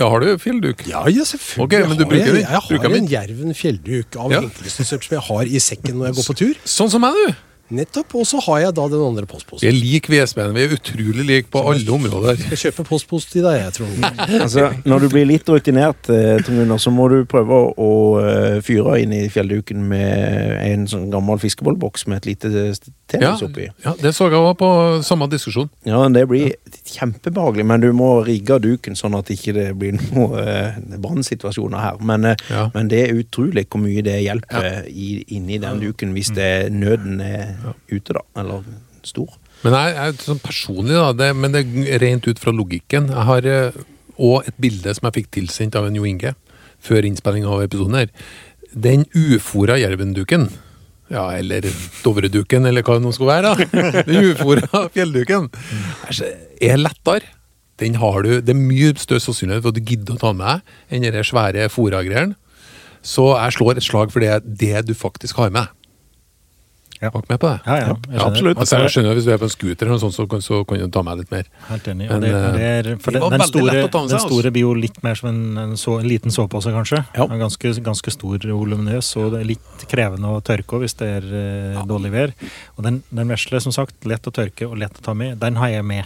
Ja, 0.00 0.08
har 0.08 0.22
du 0.24 0.30
fjellduk? 0.40 0.86
Ja, 0.88 1.02
ja, 1.12 1.24
selvfølgelig. 1.28 1.64
Okay, 1.66 1.88
men 1.88 1.98
du 1.98 2.04
bruker 2.08 2.24
jeg, 2.24 2.34
den? 2.34 2.40
jeg 2.40 2.80
har 2.88 2.96
en 2.96 3.08
Jerven 3.10 3.54
fjellduk 3.54 4.16
av 4.16 4.32
Ja. 4.32 4.40
sort 4.68 5.04
som 5.04 5.14
jeg 5.18 5.24
har 5.26 5.42
i 5.44 5.60
sekken 5.60 5.98
når 6.00 6.06
jeg 6.10 6.18
går 6.20 6.28
på 6.30 6.36
tur. 6.40 6.54
Sånn 6.64 6.90
som 6.92 7.04
meg, 7.04 7.12
du! 7.12 7.34
Nettopp. 7.70 8.14
Og 8.18 8.26
så 8.26 8.40
har 8.46 8.60
jeg 8.64 8.74
da 8.76 8.86
den 8.90 9.02
andre 9.04 9.26
Vi 9.60 9.68
er 9.68 9.74
lik 9.76 10.08
vi, 10.10 10.18
Espen. 10.22 10.52
Vi 10.54 10.64
er 10.64 10.74
utrolig 10.74 11.24
like 11.26 11.50
på 11.52 11.62
alle 11.70 11.92
områder. 11.94 12.40
Jeg 12.50 12.58
kjøper 12.64 12.88
postpost 12.88 13.30
til 13.32 13.44
deg, 13.46 13.60
jeg 13.64 13.72
tror. 13.78 13.92
Altså, 14.40 14.70
når 14.88 15.04
du 15.04 15.08
blir 15.12 15.26
litt 15.28 15.48
rutinert, 15.48 16.08
eh, 16.10 16.40
Gunnar, 16.46 16.80
så 16.82 16.90
må 16.94 17.08
du 17.12 17.20
prøve 17.28 17.60
å, 17.78 17.90
eh, 18.22 18.60
fyre 18.64 18.98
inn 19.02 19.12
i 19.14 19.26
fjellduken 19.32 19.82
med 19.90 20.56
en 20.64 20.86
sånn 20.90 21.10
gammel 21.12 21.38
fiskebollboks 21.42 22.06
med 22.10 22.22
et 22.22 22.30
lite 22.32 22.50
Ja, 22.50 22.74
tennis 23.10 23.42
oppi. 23.42 23.66
ja, 23.84 23.94
det 23.98 24.12
så 24.14 24.28
jeg 24.30 24.38
òg 24.38 24.56
på 24.60 24.70
samme 25.06 25.26
diskusjon. 25.30 25.68
Ja, 25.86 26.02
det 26.08 26.26
blir 26.30 26.52
kjempebehagelig, 26.86 27.66
men 27.66 27.80
du 27.82 27.90
må 27.96 28.10
rigge 28.26 28.58
duken 28.62 28.94
sånn 28.98 29.16
at 29.18 29.30
ikke 29.34 29.54
det 29.56 29.66
blir 29.78 29.98
noen 29.98 30.38
eh, 30.38 30.78
brannsituasjoner 30.98 31.78
her. 31.80 31.98
Men, 32.00 32.34
Ja. 32.50 32.70
men 32.74 32.88
det 32.88 33.08
er 33.08 33.18
utrolig 33.18 33.66
hvor 33.70 33.82
mye 33.82 34.02
det 34.02 34.18
hjelper 34.24 34.86
i, 34.88 35.24
inni 35.36 35.58
den 35.62 35.80
duken 35.82 36.14
hvis 36.14 36.32
det, 36.34 36.70
nøden 36.72 37.20
er 37.20 37.56
ute, 37.90 38.16
da. 38.16 38.24
Eller 38.40 38.66
stor. 39.06 39.32
Men 39.64 39.76
jeg, 39.76 39.96
jeg, 39.96 40.20
sånn 40.24 40.42
personlig, 40.42 40.96
da, 40.96 41.10
det, 41.16 41.30
men 41.36 41.56
det 41.56 41.64
er 41.88 42.02
rent 42.02 42.28
ut 42.28 42.40
fra 42.40 42.52
logikken. 42.54 43.10
Jeg 43.12 43.26
har 43.28 43.50
òg 44.20 44.48
et 44.48 44.56
bilde 44.60 44.94
som 44.96 45.08
jeg 45.08 45.20
fikk 45.20 45.30
tilsendt 45.38 45.76
av 45.78 45.88
en 45.88 45.96
Jo 45.96 46.06
Inge 46.08 46.34
før 46.80 47.04
innspilling 47.04 47.46
av 47.48 47.62
episoden 47.64 47.98
her. 47.98 48.10
Den 48.70 49.04
ufora 49.16 49.76
jervenduken, 49.80 50.48
ja, 51.10 51.24
eller 51.34 51.66
Dovreduken, 52.04 52.68
eller 52.68 52.86
hva 52.86 52.96
det 52.96 53.04
nå 53.04 53.12
skal 53.16 53.30
være, 53.32 53.50
da. 53.50 53.82
Den 54.08 54.30
ufora 54.30 54.86
fjellduken 54.94 55.50
er 56.08 56.22
er 56.60 56.80
lettere. 56.80 57.36
Den 57.80 57.96
har 57.96 58.22
du, 58.22 58.40
Det 58.44 58.52
er 58.52 58.60
mye 58.60 58.92
større 59.00 59.24
sannsynlighet 59.24 59.64
for 59.64 59.72
at 59.72 59.78
du 59.78 59.88
gidder 59.88 60.16
å 60.18 60.20
ta 60.20 60.32
med 60.36 60.46
deg 60.46 60.96
enn 60.96 61.06
den 61.06 61.24
svære 61.24 61.68
fora-greiene. 61.72 62.36
Så 63.00 63.30
jeg 63.32 63.56
slår 63.56 63.78
et 63.80 63.86
slag 63.86 64.12
for 64.12 64.20
det, 64.20 64.42
det 64.44 64.82
du 64.84 64.92
faktisk 64.92 65.40
har 65.40 65.48
med. 65.54 65.72
Ja. 67.00 67.08
Med 67.28 67.38
på 67.40 67.48
det? 67.48 67.60
Ja, 67.64 67.74
ja, 67.80 67.84
jeg 67.88 67.96
skjønner. 67.96 68.24
absolutt. 68.26 68.58
Altså, 68.60 68.78
jeg 68.82 68.90
skjønner 68.92 69.14
Hvis 69.16 69.24
du 69.24 69.30
er 69.32 69.38
på 69.40 69.46
en 69.48 69.52
scooter, 69.54 69.86
eller 69.86 69.94
noe 69.96 70.02
sånt, 70.02 70.14
så, 70.18 70.26
kan- 70.28 70.42
så 70.44 70.58
kan 70.68 70.78
du 70.82 70.88
ta 70.92 71.02
med 71.02 71.16
litt 71.22 71.30
mer. 71.32 71.46
Helt 71.70 71.86
enig. 71.88 72.08
Men, 72.10 72.20
det, 72.20 72.32
det 72.58 72.66
er, 72.70 72.88
for 73.00 73.10
det, 73.16 73.20
den, 73.20 73.30
var 73.30 73.30
den, 73.38 73.46
store, 73.48 73.72
den 73.72 74.00
altså. 74.02 74.18
store 74.26 74.50
blir 74.52 74.66
jo 74.66 74.74
litt 74.76 74.98
mer 75.02 75.14
som 75.16 75.28
en, 75.30 75.40
en, 75.62 75.72
så, 75.80 75.94
en 76.02 76.08
liten 76.10 76.30
sovepose, 76.34 76.68
kanskje. 76.76 77.00
Ja. 77.16 77.24
Ganske, 77.40 77.72
ganske 77.88 78.12
stor 78.12 78.36
og 78.44 78.58
voluminøs, 78.64 79.08
og 79.16 79.32
det 79.32 79.40
er 79.40 79.48
litt 79.54 79.86
krevende 79.88 80.28
å 80.28 80.42
tørke 80.44 80.82
hvis 80.84 80.94
det 81.00 81.08
er 81.22 81.30
eh, 81.40 81.80
dårlig 81.88 82.12
vær. 82.12 82.34
Og 82.76 82.84
den, 82.84 83.00
den 83.10 83.32
vesle, 83.32 83.60
som 83.64 83.72
sagt, 83.72 83.96
lett 84.04 84.28
å 84.28 84.34
tørke 84.36 84.68
og 84.68 84.76
lett 84.84 85.00
å 85.00 85.06
ta 85.08 85.14
med, 85.16 85.38
den 85.40 85.56
har 85.56 85.72
jeg 85.72 85.84
med. 85.88 86.04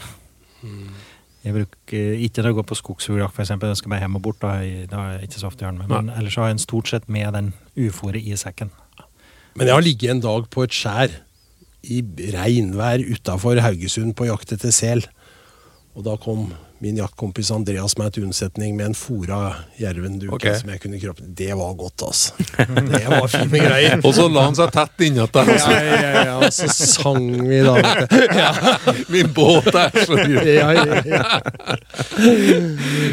Jeg 1.45 1.53
bruker 1.53 2.15
ikke 2.25 2.41
når 2.41 2.49
jeg 2.49 2.57
går 2.57 2.65
på 2.71 2.77
skogsfugljakt, 2.79 3.35
f.eks. 3.37 3.51
Jeg 3.53 3.77
skal 3.83 3.91
bare 3.93 4.01
hjem 4.07 4.15
og 4.17 4.23
bort. 4.25 4.39
Da, 4.41 4.55
jeg- 4.65 4.87
da 4.89 5.03
er 5.11 5.19
jeg 5.19 5.29
ikke 5.29 5.41
så 5.43 5.51
ofte 5.51 5.67
gjerne 5.67 5.83
med. 5.83 5.91
Men 5.93 6.09
ellers 6.17 6.37
har 6.41 6.47
jeg 6.49 6.57
en 6.57 6.63
stort 6.63 6.89
sett 6.89 7.09
med 7.13 7.35
den 7.37 7.51
uforet 7.77 8.23
i 8.25 8.33
sekken. 8.41 8.71
Men 9.55 9.69
jeg 9.69 9.77
har 9.77 9.85
ligget 9.87 10.11
en 10.11 10.23
dag 10.23 10.47
på 10.51 10.65
et 10.67 10.75
skjær 10.75 11.13
i 11.85 12.01
regnvær 12.35 13.05
utafor 13.13 13.61
Haugesund 13.63 14.15
på 14.19 14.27
jakt 14.27 14.55
etter 14.57 14.73
sel. 14.75 15.05
Og 15.95 16.03
da 16.03 16.17
kom 16.19 16.49
min 16.85 16.97
jaktkompis 16.99 17.49
Andreas 17.55 17.95
med 17.97 18.11
et 18.11 18.17
unnsetning 18.21 18.75
med 18.77 18.91
en 18.91 18.97
fora 18.99 19.39
jervenduke 19.81 20.35
okay. 20.37 20.57
som 20.59 20.69
jeg 20.73 20.83
kunne 20.83 20.99
kroppe. 21.01 21.23
Det 21.25 21.55
var 21.57 21.71
godt, 21.79 22.03
altså. 22.03 22.35
Det 22.59 23.05
var 23.09 23.29
fine 23.31 23.61
greier. 23.63 23.95
Og 24.07 24.13
så 24.17 24.27
la 24.29 24.43
han 24.49 24.59
seg 24.59 24.73
tett 24.75 25.05
innat 25.07 25.33
deg. 25.33 25.53
Ja, 25.55 25.79
ja, 25.87 26.11
ja, 26.27 26.35
og 26.43 26.53
så 26.53 26.69
sang 26.75 27.31
vi 27.47 27.63
da. 27.65 27.77
vet. 27.79 28.17
Ja, 28.45 28.51
Min 29.15 29.31
båt 29.33 29.71
er 29.71 29.95
så 30.05 30.19
dyr. 30.27 30.43
ja, 30.51 30.69
ja, 30.77 31.01
ja. 31.09 31.23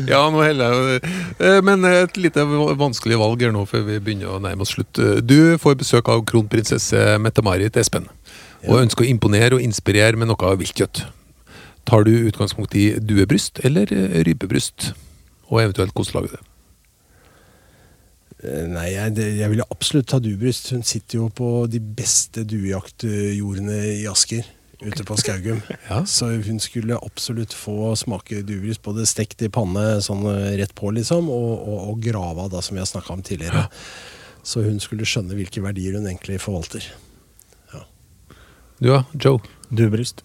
Ja, 0.09 0.21
nå 0.33 0.41
heller 0.43 0.75
jeg 0.75 1.13
Eh, 1.41 1.61
Men 1.65 1.85
et 1.87 2.17
lite 2.19 2.43
vanskelig 2.77 3.17
valg 3.21 3.41
her 3.45 3.53
nå 3.55 3.63
før 3.69 3.85
vi 3.87 4.01
begynner 4.03 4.35
å 4.35 4.41
nærme 4.43 4.65
oss 4.65 4.75
slutt. 4.75 4.99
Du 5.23 5.55
får 5.61 5.79
besøk 5.79 6.09
av 6.11 6.25
kronprinsesse 6.27 7.15
Mette-Marit 7.21 7.77
Espen. 7.79 8.09
Og 8.67 8.81
ønsker 8.83 9.05
å 9.05 9.09
imponere 9.09 9.57
og 9.57 9.63
inspirere 9.65 10.19
med 10.19 10.29
noe 10.29 10.55
viltkjøtt. 10.59 11.05
Tar 11.89 12.05
du 12.05 12.13
utgangspunkt 12.27 12.75
i 12.77 12.91
duebryst 12.99 13.63
eller 13.65 13.91
eh, 13.93 14.21
rypebryst? 14.27 14.91
Og 15.49 15.63
eventuelt 15.63 15.93
hvordan 15.95 16.17
lager 16.17 16.31
du 16.31 16.37
det? 16.37 16.47
Eh, 18.41 18.65
Nei, 18.71 18.87
jeg, 18.93 19.17
jeg 19.41 19.51
ville 19.51 19.67
absolutt 19.73 20.09
ta 20.13 20.21
duebryst. 20.23 20.71
Hun 20.75 20.85
sitter 20.87 21.21
jo 21.21 21.27
på 21.35 21.51
de 21.71 21.81
beste 21.81 22.45
duejaktjordene 22.47 23.83
i 23.99 24.07
Asker. 24.09 24.47
Ute 24.81 25.05
på 25.05 25.17
Skaugum. 25.19 25.59
Ja. 25.91 25.99
Så 26.09 26.31
hun 26.41 26.61
skulle 26.63 26.97
absolutt 26.97 27.53
få 27.53 27.91
smake 27.99 28.41
duebryst. 28.47 28.81
Både 28.85 29.05
stekt 29.09 29.43
i 29.45 29.51
panne 29.53 29.99
sånn 30.05 30.25
eh, 30.31 30.55
rett 30.61 30.73
på, 30.77 30.93
liksom, 30.95 31.29
og, 31.29 31.53
og, 31.59 31.77
og 31.91 32.01
grava, 32.01 32.49
da, 32.49 32.63
som 32.65 32.77
vi 32.77 32.83
har 32.83 32.89
snakka 32.89 33.13
om 33.13 33.21
tidligere. 33.25 33.67
Så 34.41 34.63
hun 34.65 34.79
skulle 34.81 35.05
skjønne 35.05 35.37
hvilke 35.37 35.61
verdier 35.61 35.99
hun 35.99 36.07
egentlig 36.09 36.41
forvalter. 36.41 36.85
Du 38.81 38.87
da, 38.89 39.03
Joe? 39.13 39.37
Duebryst. 39.69 40.23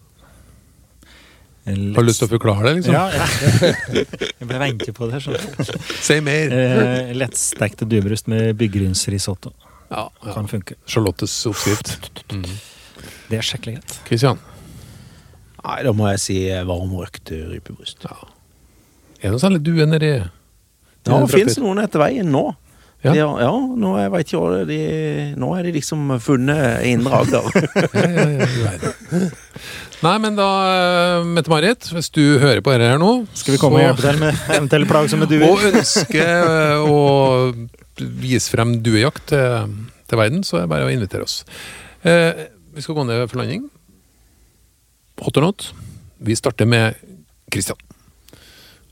Har 1.67 2.05
du 2.05 2.07
lyst 2.07 2.21
til 2.23 2.29
å 2.29 2.31
forklare 2.31 2.69
det, 2.69 2.75
liksom? 2.79 2.95
Ja, 2.95 3.07
jeg, 3.11 4.05
jeg 4.39 4.47
bare 4.47 4.61
venter 4.63 4.93
på 4.95 5.09
det. 5.11 5.19
skjønner. 5.25 5.71
Si 6.07 6.19
mer. 6.29 6.55
Eh, 6.55 7.15
Lettstekte 7.19 7.89
duebryst 7.91 8.31
med 8.31 8.53
byggrynsrisotto. 8.61 9.51
Ja, 9.91 10.05
ja. 10.07 10.35
Kan 10.35 10.47
funke. 10.51 10.77
Charlottes 10.87 11.35
oppskrift. 11.51 12.23
Mm. 12.31 12.47
Det 13.31 13.41
er 13.41 13.49
skikkelig 13.49 13.81
greit. 13.81 13.97
Kristian? 14.07 14.39
Nei, 15.67 15.81
da 15.83 15.91
må 15.99 16.07
jeg 16.13 16.23
si 16.23 16.39
eh, 16.55 16.63
varmrøkt 16.69 17.35
rypebryst. 17.35 18.07
Ja. 18.07 18.31
Er 19.25 19.35
det 19.35 19.43
særlig 19.43 19.65
due 19.67 19.87
nedi 19.89 20.13
Ja, 20.13 21.19
det 21.19 21.33
fins 21.33 21.59
noen 21.59 21.83
etter 21.83 22.03
veien 22.03 22.31
nå. 22.31 22.45
Ja. 23.05 23.13
Ja, 23.15 23.27
ja 23.39 23.51
nå, 23.79 23.93
jeg 24.01 24.11
vet 24.15 24.27
ikke, 24.27 24.39
hva 24.43 24.63
de, 24.67 24.79
nå 25.39 25.51
er 25.55 25.67
de 25.67 25.73
liksom 25.77 26.15
funnet 26.23 26.87
i 26.87 26.95
Indre 26.97 27.21
Agder. 27.23 27.51
Ja, 27.97 28.07
ja, 28.11 28.25
ja. 28.33 29.27
Nei, 30.05 30.17
men 30.21 30.37
da, 30.37 30.47
eh, 30.69 31.25
Mette-Marit, 31.25 31.89
hvis 31.95 32.11
du 32.13 32.39
hører 32.43 32.61
på 32.61 32.75
dette 32.75 32.91
her 32.91 32.99
nå 33.01 33.13
Skal 33.33 33.55
vi 33.55 33.61
komme 33.63 33.79
og 33.81 33.87
hjelpe 33.87 34.05
til 34.05 34.19
med 34.21 34.43
eventuelle 34.53 34.89
plagsomme 34.91 35.29
duer? 35.31 35.47
Og 35.49 35.65
ønsker 35.71 36.33
eh, 36.35 36.85
å 36.85 36.99
vise 38.21 38.53
frem 38.53 38.77
duejakt 38.85 39.31
til, 39.33 39.73
til 40.11 40.21
verden, 40.21 40.45
så 40.45 40.59
er 40.61 40.67
det 40.67 40.73
bare 40.75 40.89
å 40.89 40.93
invitere 40.93 41.25
oss. 41.25 41.41
Eh, 42.05 42.45
vi 42.77 42.85
skal 42.85 42.99
gå 42.99 43.07
ned 43.09 43.25
for 43.31 43.41
landing. 43.41 43.65
Hot 45.25 45.41
or 45.41 45.49
not. 45.49 45.71
Vi 46.21 46.37
starter 46.37 46.69
med 46.69 47.01
Kristian. 47.53 47.81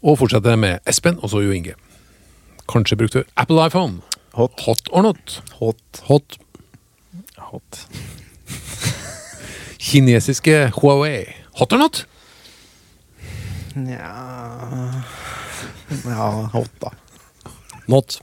Og 0.05 0.17
fortsetter 0.21 0.57
med 0.61 0.81
Espen, 0.89 1.21
og 1.21 1.33
så 1.33 1.45
Jo 1.45 1.53
Inge. 1.53 1.77
Kanskje 2.69 2.97
brukte 2.97 3.23
du 3.23 3.37
Apple 3.37 3.61
iPhone. 3.67 4.01
Hot. 4.35 4.57
Hot 4.65 4.89
or 4.91 5.05
not. 5.05 5.43
Hot. 5.61 6.03
Hot. 6.09 6.39
Hot. 7.53 7.85
Kinesiske 9.85 10.71
Huawei. 10.79 11.27
Hot 11.59 11.73
or 11.73 11.79
not. 11.79 12.07
Nja 13.75 14.13
Ja, 16.05 16.29
hot, 16.53 16.71
da. 16.81 16.93
Not. 17.91 18.21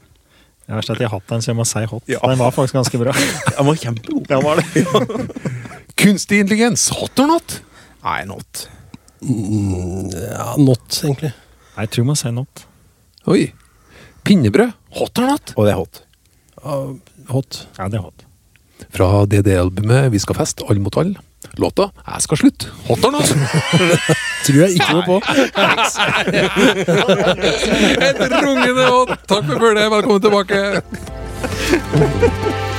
Jeg 0.65 0.77
har 0.77 0.85
sett 0.87 1.01
jeg 1.03 1.09
har 1.11 1.19
hatt 1.19 1.29
den, 1.29 1.43
så 1.43 1.51
jeg 1.51 1.57
må 1.59 1.65
si 1.67 1.83
hot. 1.85 2.03
Ja. 2.09 2.21
Den 2.25 2.39
var 2.39 2.53
faktisk 2.55 2.77
ganske 2.79 2.97
bra. 3.01 3.13
Den 3.57 3.67
var 3.67 3.77
kjempegod. 3.77 4.23
Den 4.29 4.43
var 4.45 4.61
det. 4.61 4.85
Kunstig 6.01 6.41
intelligens. 6.41 6.87
Hot 6.97 7.19
or 7.21 7.29
not. 7.29 7.59
Nei, 8.01 8.21
not. 8.25 8.65
Mm, 9.21 10.09
ja, 10.15 10.47
not, 10.57 10.87
egentlig. 11.03 11.33
Jeg 11.75 11.91
tror 11.93 12.07
man 12.09 12.17
sier 12.17 12.33
not. 12.33 12.65
Oi. 13.29 13.51
Pinnebrød. 14.25 14.73
Hot 14.97 15.21
or 15.21 15.29
not. 15.35 15.53
Og 15.57 15.67
det 15.67 15.75
er 15.75 15.81
hot. 15.83 16.01
Uh, 16.63 16.95
hot. 17.29 17.65
Ja, 17.77 17.89
det 17.91 17.99
er 18.01 18.07
hot. 18.07 18.25
Fra 18.91 19.11
DD-albumet 19.29 20.09
Vi 20.13 20.19
skal 20.23 20.39
fest, 20.39 20.63
all 20.65 20.81
mot 20.81 20.97
all. 20.97 21.13
Låta 21.57 21.89
Jeg 22.07 22.21
skal 22.21 22.37
slutte. 22.37 22.67
Hot 22.87 23.05
altså! 23.05 23.35
Tror 24.45 24.61
jeg 24.63 24.71
ikke 24.77 24.93
noe 24.93 25.03
på. 25.05 25.21
Et 28.07 28.31
rungende 28.31 28.85
hot! 28.87 29.09
Takk 29.27 29.45
for 29.45 29.59
følget. 29.59 29.91
Velkommen 29.91 30.21
tilbake. 30.21 30.81